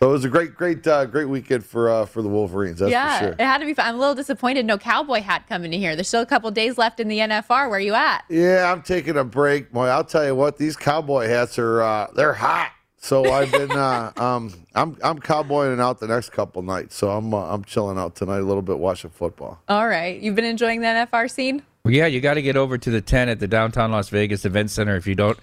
[0.00, 2.80] So it was a great, great, uh, great weekend for uh, for the Wolverines.
[2.80, 3.32] That's yeah, for sure.
[3.32, 3.86] it had to be fun.
[3.86, 5.96] I'm a little disappointed no cowboy hat coming to here.
[5.96, 7.70] There's still a couple days left in the NFR.
[7.70, 8.24] Where you at?
[8.28, 9.72] Yeah, I'm taking a break.
[9.72, 12.72] Boy, I'll tell you what, these cowboy hats are uh, they're hot.
[12.98, 16.96] So I've been uh, um, I'm I'm cowboying out the next couple nights.
[16.96, 19.58] So I'm uh, I'm chilling out tonight a little bit, watching football.
[19.68, 20.20] All right.
[20.20, 21.62] You've been enjoying the NFR scene?
[21.84, 24.44] Well, yeah, you got to get over to the 10 at the downtown Las Vegas
[24.44, 24.96] Event Center.
[24.96, 25.38] If you don't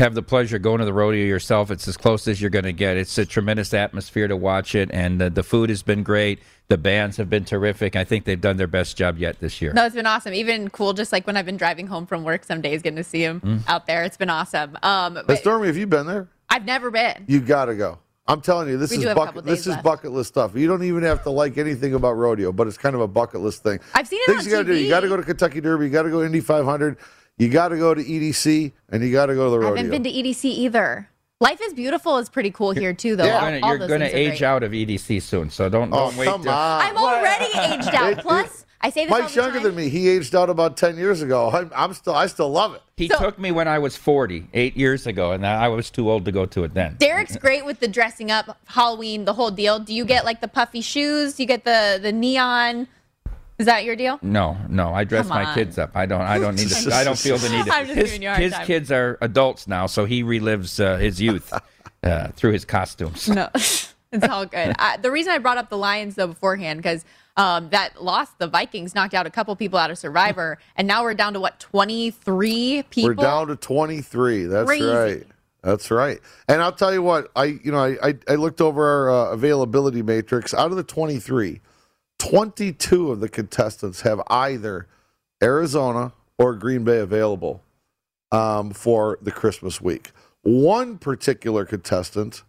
[0.00, 2.64] have the pleasure of going to the rodeo yourself, it's as close as you're going
[2.64, 2.96] to get.
[2.96, 6.40] It's a tremendous atmosphere to watch it, and uh, the food has been great.
[6.66, 7.94] The bands have been terrific.
[7.94, 9.72] I think they've done their best job yet this year.
[9.72, 10.34] No, it's been awesome.
[10.34, 13.04] Even cool, just like when I've been driving home from work some days, getting to
[13.04, 13.60] see them Mm.
[13.68, 14.02] out there.
[14.02, 14.76] It's been awesome.
[14.82, 16.26] Um, But but Stormy, have you been there?
[16.50, 17.24] I've never been.
[17.28, 17.98] You gotta go.
[18.26, 19.46] I'm telling you, this We is do have a couple bucket.
[19.56, 20.56] This days is bucket list stuff.
[20.56, 23.42] You don't even have to like anything about rodeo, but it's kind of a bucket
[23.42, 23.78] list thing.
[23.94, 24.74] I've seen it Things on you gotta do.
[24.74, 25.84] You got to go to Kentucky Derby.
[25.84, 26.96] You got to go Indy 500.
[27.38, 29.74] You got to go to EDC, and you got to go to the rodeo.
[29.74, 31.08] I haven't been to EDC either.
[31.40, 33.24] Life is beautiful is pretty cool here too, though.
[33.24, 34.42] You're All- you're gonna age great.
[34.42, 36.26] out of EDC soon, so don't, Oh, don't wait.
[36.26, 36.80] come till- on.
[36.80, 38.18] I'm already aged out.
[38.20, 39.62] Plus, I say this Mike's all the younger time.
[39.64, 39.88] than me.
[39.88, 41.50] He aged out about 10 years ago.
[41.50, 42.82] I'm, I'm still, I still love it.
[42.96, 46.24] He took me when I was 40, eight years ago, and I was too old
[46.26, 46.94] to go to it then.
[47.00, 49.80] Derek's great with the dressing up, Halloween, the whole deal.
[49.80, 51.40] Do you get like the puffy shoes?
[51.40, 52.86] You get the the neon?
[53.58, 54.18] Is that your deal?
[54.20, 55.54] No, no, I dress Come my on.
[55.54, 55.92] kids up.
[55.94, 56.20] I don't.
[56.20, 56.68] I don't need.
[56.68, 57.66] To, I don't feel the need.
[57.66, 58.66] To, I'm just his giving you a hard his time.
[58.66, 61.52] kids are adults now, so he relives uh, his youth
[62.02, 63.28] uh, through his costumes.
[63.28, 64.74] No, it's all good.
[64.78, 67.04] I, the reason I brought up the Lions though beforehand because
[67.36, 71.04] um, that loss, the Vikings knocked out a couple people out of Survivor, and now
[71.04, 73.10] we're down to what twenty three people.
[73.10, 74.46] We're down to 23.
[74.46, 74.84] That's Crazy.
[74.84, 75.26] right.
[75.62, 76.20] That's right.
[76.48, 79.30] And I'll tell you what, I you know I I, I looked over our uh,
[79.32, 80.52] availability matrix.
[80.52, 81.60] Out of the 23,
[82.18, 84.86] 22 of the contestants have either
[85.42, 87.62] Arizona or Green Bay available
[88.32, 90.10] um, for the Christmas week.
[90.42, 92.42] One particular contestant,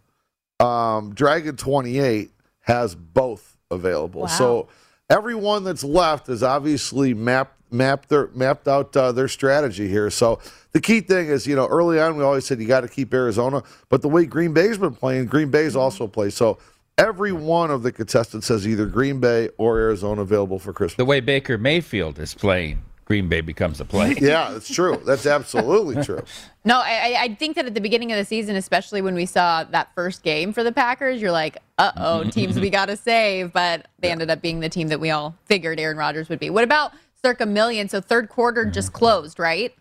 [0.60, 4.28] um, Dragon 28, has both available.
[4.28, 4.68] So
[5.08, 10.10] everyone that's left is obviously mapped mapped their mapped out uh, their strategy here.
[10.10, 10.40] So
[10.72, 13.12] the key thing is, you know, early on we always said you got to keep
[13.12, 16.34] Arizona, but the way Green Bay's been playing, Green Bay's also plays.
[16.34, 16.58] So
[16.98, 20.96] every one of the contestants has either Green Bay or Arizona available for Christmas.
[20.96, 24.14] The way Baker Mayfield is playing, Green Bay becomes a play.
[24.20, 25.00] yeah, that's true.
[25.04, 26.22] That's absolutely true.
[26.66, 29.24] No, I, I- I think that at the beginning of the season, especially when we
[29.24, 32.96] saw that first game for the Packers, you're like, uh oh, teams we got to
[32.96, 33.52] save.
[33.52, 36.50] But they ended up being the team that we all figured Aaron Rodgers would be.
[36.50, 36.90] What about
[37.24, 37.88] circa million?
[37.88, 39.72] So third quarter just closed, right?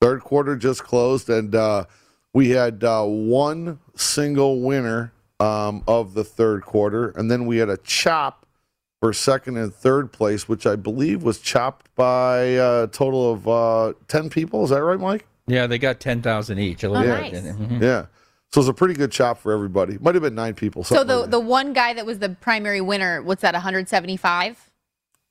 [0.00, 1.84] Third quarter just closed, and uh,
[2.32, 7.68] we had uh, one single winner um, of the third quarter, and then we had
[7.68, 8.46] a chop
[9.00, 13.92] for second and third place, which I believe was chopped by a total of uh,
[14.08, 14.64] ten people.
[14.64, 15.26] Is that right, Mike?
[15.46, 16.84] Yeah, they got ten thousand each.
[16.84, 17.30] A little yeah.
[17.30, 17.44] bit.
[17.44, 17.80] Mhm.
[17.80, 18.06] Yeah.
[18.52, 19.96] So it's a pretty good chop for everybody.
[19.98, 20.82] Might have been nine people.
[20.84, 23.54] So the like the one guy that was the primary winner, what's that?
[23.54, 24.69] 175.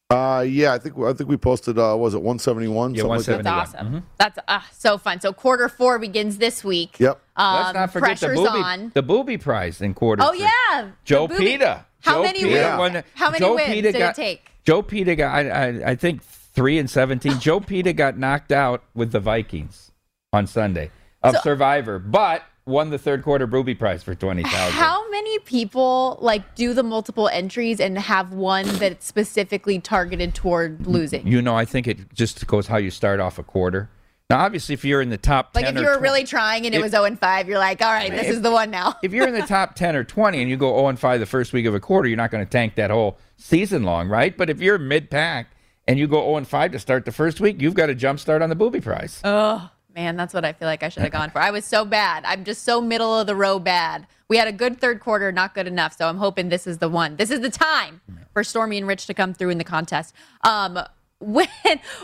[0.09, 0.15] That.
[0.15, 1.77] uh, yeah, I think I think we posted.
[1.77, 2.95] Uh, was it 171?
[2.95, 3.43] Yeah, Something like that?
[3.43, 4.03] That's awesome.
[4.17, 5.21] That's uh, so fun.
[5.21, 6.99] So quarter four begins this week.
[6.99, 7.21] Yep.
[7.35, 8.91] Um, Let's not forget the booby, on.
[8.95, 10.23] the booby prize in quarter.
[10.23, 10.41] Oh three.
[10.41, 11.85] yeah, Joe the booby- Peta.
[12.01, 12.93] How Joe many Peta wins?
[12.93, 14.51] won- How many Joe wins Peta did got, it take?
[14.65, 17.39] Joe Peta got, I, I, I think, three and seventeen.
[17.39, 19.91] Joe Peta got knocked out with the Vikings
[20.33, 20.91] on Sunday
[21.21, 24.73] of So- Survivor, but won the third quarter booby prize for twenty thousand.
[24.73, 30.87] How many people like do the multiple entries and have one that's specifically targeted toward
[30.87, 31.27] losing?
[31.27, 33.89] You know, I think it just goes how you start off a quarter.
[34.29, 36.75] Now, obviously, if you're in the top Like if you were 20 really trying and
[36.75, 38.95] it was 0 and 5, you're like, all right, this If- is the one now.
[39.01, 41.25] if you're in the top 10 or 20 and you go 0 and 5 the
[41.25, 44.37] first week of a quarter, you're not going to tank that whole season long, right?
[44.37, 45.47] But if you're mid pack
[45.87, 48.19] and you go 0 and 5 to start the first week, you've got a jump
[48.19, 49.19] start on the booby prize.
[49.23, 51.39] Oh, man, that's what I feel like I should have gone for.
[51.41, 52.23] I was so bad.
[52.25, 54.07] I'm just so middle of the row bad.
[54.29, 55.97] We had a good third quarter, not good enough.
[55.97, 57.17] So I'm hoping this is the one.
[57.17, 57.99] This is the time
[58.33, 60.15] for Stormy and Rich to come through in the contest.
[60.45, 60.79] Um,
[61.19, 61.49] when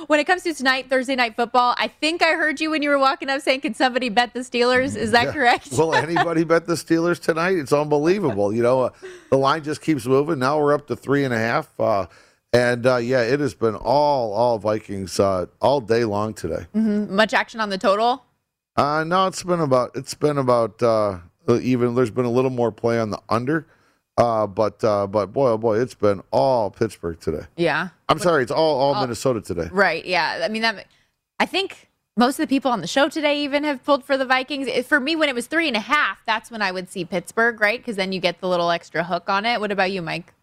[0.07, 2.89] when it comes to tonight, Thursday night football, I think I heard you when you
[2.89, 5.31] were walking up saying, "Can somebody bet the Steelers?" Is that Yeah.
[5.31, 5.69] correct?
[5.71, 7.57] Will anybody bet the Steelers tonight?
[7.57, 8.51] It's unbelievable.
[8.51, 8.89] You know, uh,
[9.31, 10.39] the line just keeps moving.
[10.39, 11.69] Now we're up to three and a half.
[11.79, 12.07] Uh,
[12.56, 16.66] and uh, yeah, it has been all all Vikings uh, all day long today.
[16.76, 17.10] Mhm.
[17.10, 18.24] Much action on the total.
[18.76, 21.20] Uh, no, it's been about it's been about uh,
[21.62, 21.95] even.
[21.95, 23.68] There's been a little more play on the under,
[24.18, 27.45] uh, but uh, but boy oh boy, it's been all Pittsburgh today.
[27.58, 27.89] Yeah.
[28.10, 29.70] I'm sorry, it's all all All- Minnesota today.
[29.72, 30.06] Right.
[30.06, 30.41] Yeah.
[30.43, 30.86] I mean, that.
[31.39, 34.26] I think most of the people on the show today even have pulled for the
[34.26, 34.68] Vikings.
[34.68, 37.03] It- For me, when it was three and a half, that's when I would see
[37.03, 37.80] Pittsburgh, right?
[37.80, 39.60] Because then you get the little extra hook on it.
[39.60, 40.34] What about you, Mike?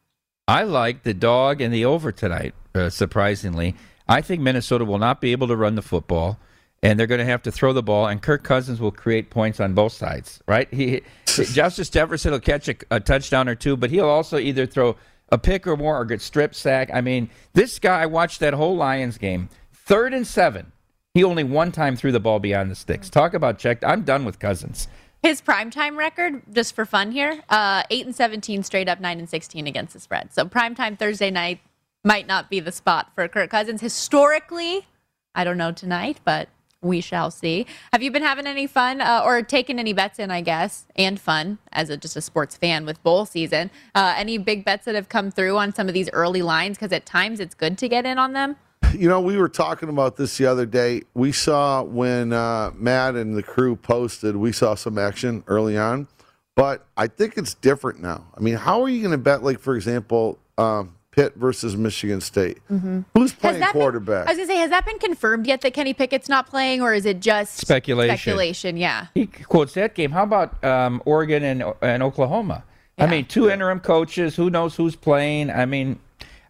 [0.53, 3.75] I like the dog and the over tonight, uh, surprisingly.
[4.07, 6.39] I think Minnesota will not be able to run the football,
[6.83, 9.61] and they're going to have to throw the ball, and Kirk Cousins will create points
[9.61, 10.69] on both sides, right?
[10.71, 14.95] He, Justice Jefferson will catch a, a touchdown or two, but he'll also either throw
[15.31, 16.91] a pick or more or get strip sack.
[16.93, 20.71] I mean, this guy, I watched that whole Lions game, third and seven.
[21.15, 23.09] He only one time threw the ball beyond the sticks.
[23.09, 23.87] Talk about checked.
[23.87, 24.87] I'm done with Cousins.
[25.23, 29.29] His primetime record, just for fun here, uh, eight and seventeen straight up, nine and
[29.29, 30.33] sixteen against the spread.
[30.33, 31.61] So primetime Thursday night
[32.03, 33.81] might not be the spot for Kirk Cousins.
[33.81, 34.89] Historically,
[35.33, 36.49] I don't know tonight, but
[36.81, 37.67] we shall see.
[37.93, 40.33] Have you been having any fun uh, or taken any bets in?
[40.33, 43.71] I guess and fun as a, just a sports fan with bowl season.
[43.95, 46.77] Uh, any big bets that have come through on some of these early lines?
[46.77, 48.57] Because at times it's good to get in on them.
[48.93, 51.03] You know, we were talking about this the other day.
[51.15, 56.09] We saw when uh, Matt and the crew posted, we saw some action early on,
[56.57, 58.27] but I think it's different now.
[58.37, 62.21] I mean, how are you going to bet, like, for example, um, Pitt versus Michigan
[62.21, 62.59] State?
[62.71, 63.05] Mhm.
[63.15, 64.27] Who's playing that been- quarterback?
[64.27, 66.95] I was gonna say, has that been confirmed yet that Kenny Pickett's not playing, or
[66.95, 68.17] is it just Speculation.
[68.17, 69.07] Speculation, yeah.
[69.15, 70.11] He quotes that game.
[70.11, 72.65] How about um, Oregon and, and Oklahoma?
[72.99, 74.37] I mean, two interim coaches.
[74.37, 75.51] Who knows who's playing?
[75.51, 75.99] I mean,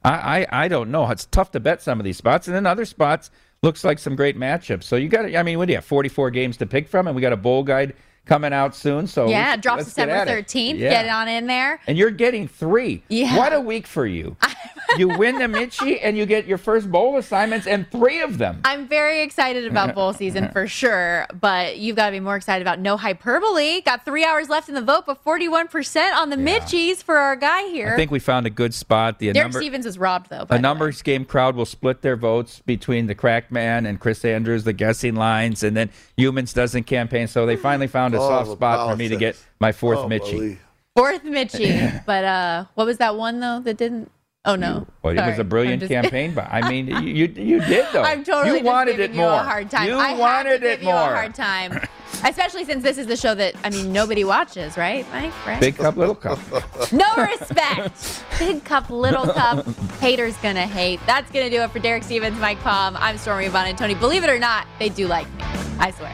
[0.05, 1.09] I, I I don't know.
[1.11, 3.31] It's tough to bet some of these spots, and then other spots
[3.63, 4.85] looks like some great matchups.
[4.85, 5.35] So you got.
[5.35, 5.85] I mean, what do you have?
[5.85, 7.95] Forty four games to pick from, and we got a bowl guide
[8.27, 9.07] coming out soon.
[9.07, 10.29] So yeah, it drops get December it.
[10.29, 10.79] thirteenth.
[10.79, 10.91] Yeah.
[10.91, 11.81] Get on in there.
[11.87, 13.03] And you're getting three.
[13.09, 13.37] Yeah.
[13.37, 14.37] What a week for you.
[14.99, 18.61] you win the Mitchie, and you get your first bowl assignments, and three of them.
[18.65, 22.63] I'm very excited about bowl season for sure, but you've got to be more excited
[22.63, 23.81] about no hyperbole.
[23.83, 27.69] Got three hours left in the vote, but 41% on the Mitchies for our guy
[27.69, 27.93] here.
[27.93, 29.19] I think we found a good spot.
[29.19, 29.61] The Derek number.
[29.61, 30.47] Stevens is robbed though.
[30.51, 34.65] A numbers game crowd will split their votes between the crack man and Chris Andrews,
[34.65, 37.27] the guessing lines, and then Humans doesn't campaign.
[37.27, 39.99] So they finally found a Oh, soft the spot for me to get my fourth
[40.01, 40.33] Oh, Mitchie.
[40.33, 40.61] believe.
[40.97, 42.05] Fourth Mitchie.
[42.07, 44.11] but uh, what was that one though that didn't?
[44.45, 44.89] Oh no.
[45.03, 48.03] Well, it was a brilliant just- campaign, but I mean, you you, you did though.
[48.03, 49.87] I'm totally you just wanted giving it you a hard time.
[49.89, 50.97] You I wanted have to it give you more.
[51.13, 51.79] a hard time,
[52.25, 55.47] especially since this is the show that I mean nobody watches, right, Mike?
[55.47, 55.61] Right?
[55.61, 56.41] Big cup, little cup.
[56.93, 58.25] No respect.
[58.41, 59.65] Big cup, little cup.
[60.01, 60.99] Haters gonna hate.
[61.07, 62.97] That's gonna do it for Derek Stevens, Mike Palm.
[62.99, 63.99] I'm Stormy Buonantony.
[63.99, 65.45] Believe it or not, they do like me.
[65.79, 66.13] I swear.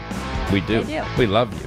[0.52, 0.84] We do.
[0.84, 1.02] Do.
[1.16, 1.66] We love you.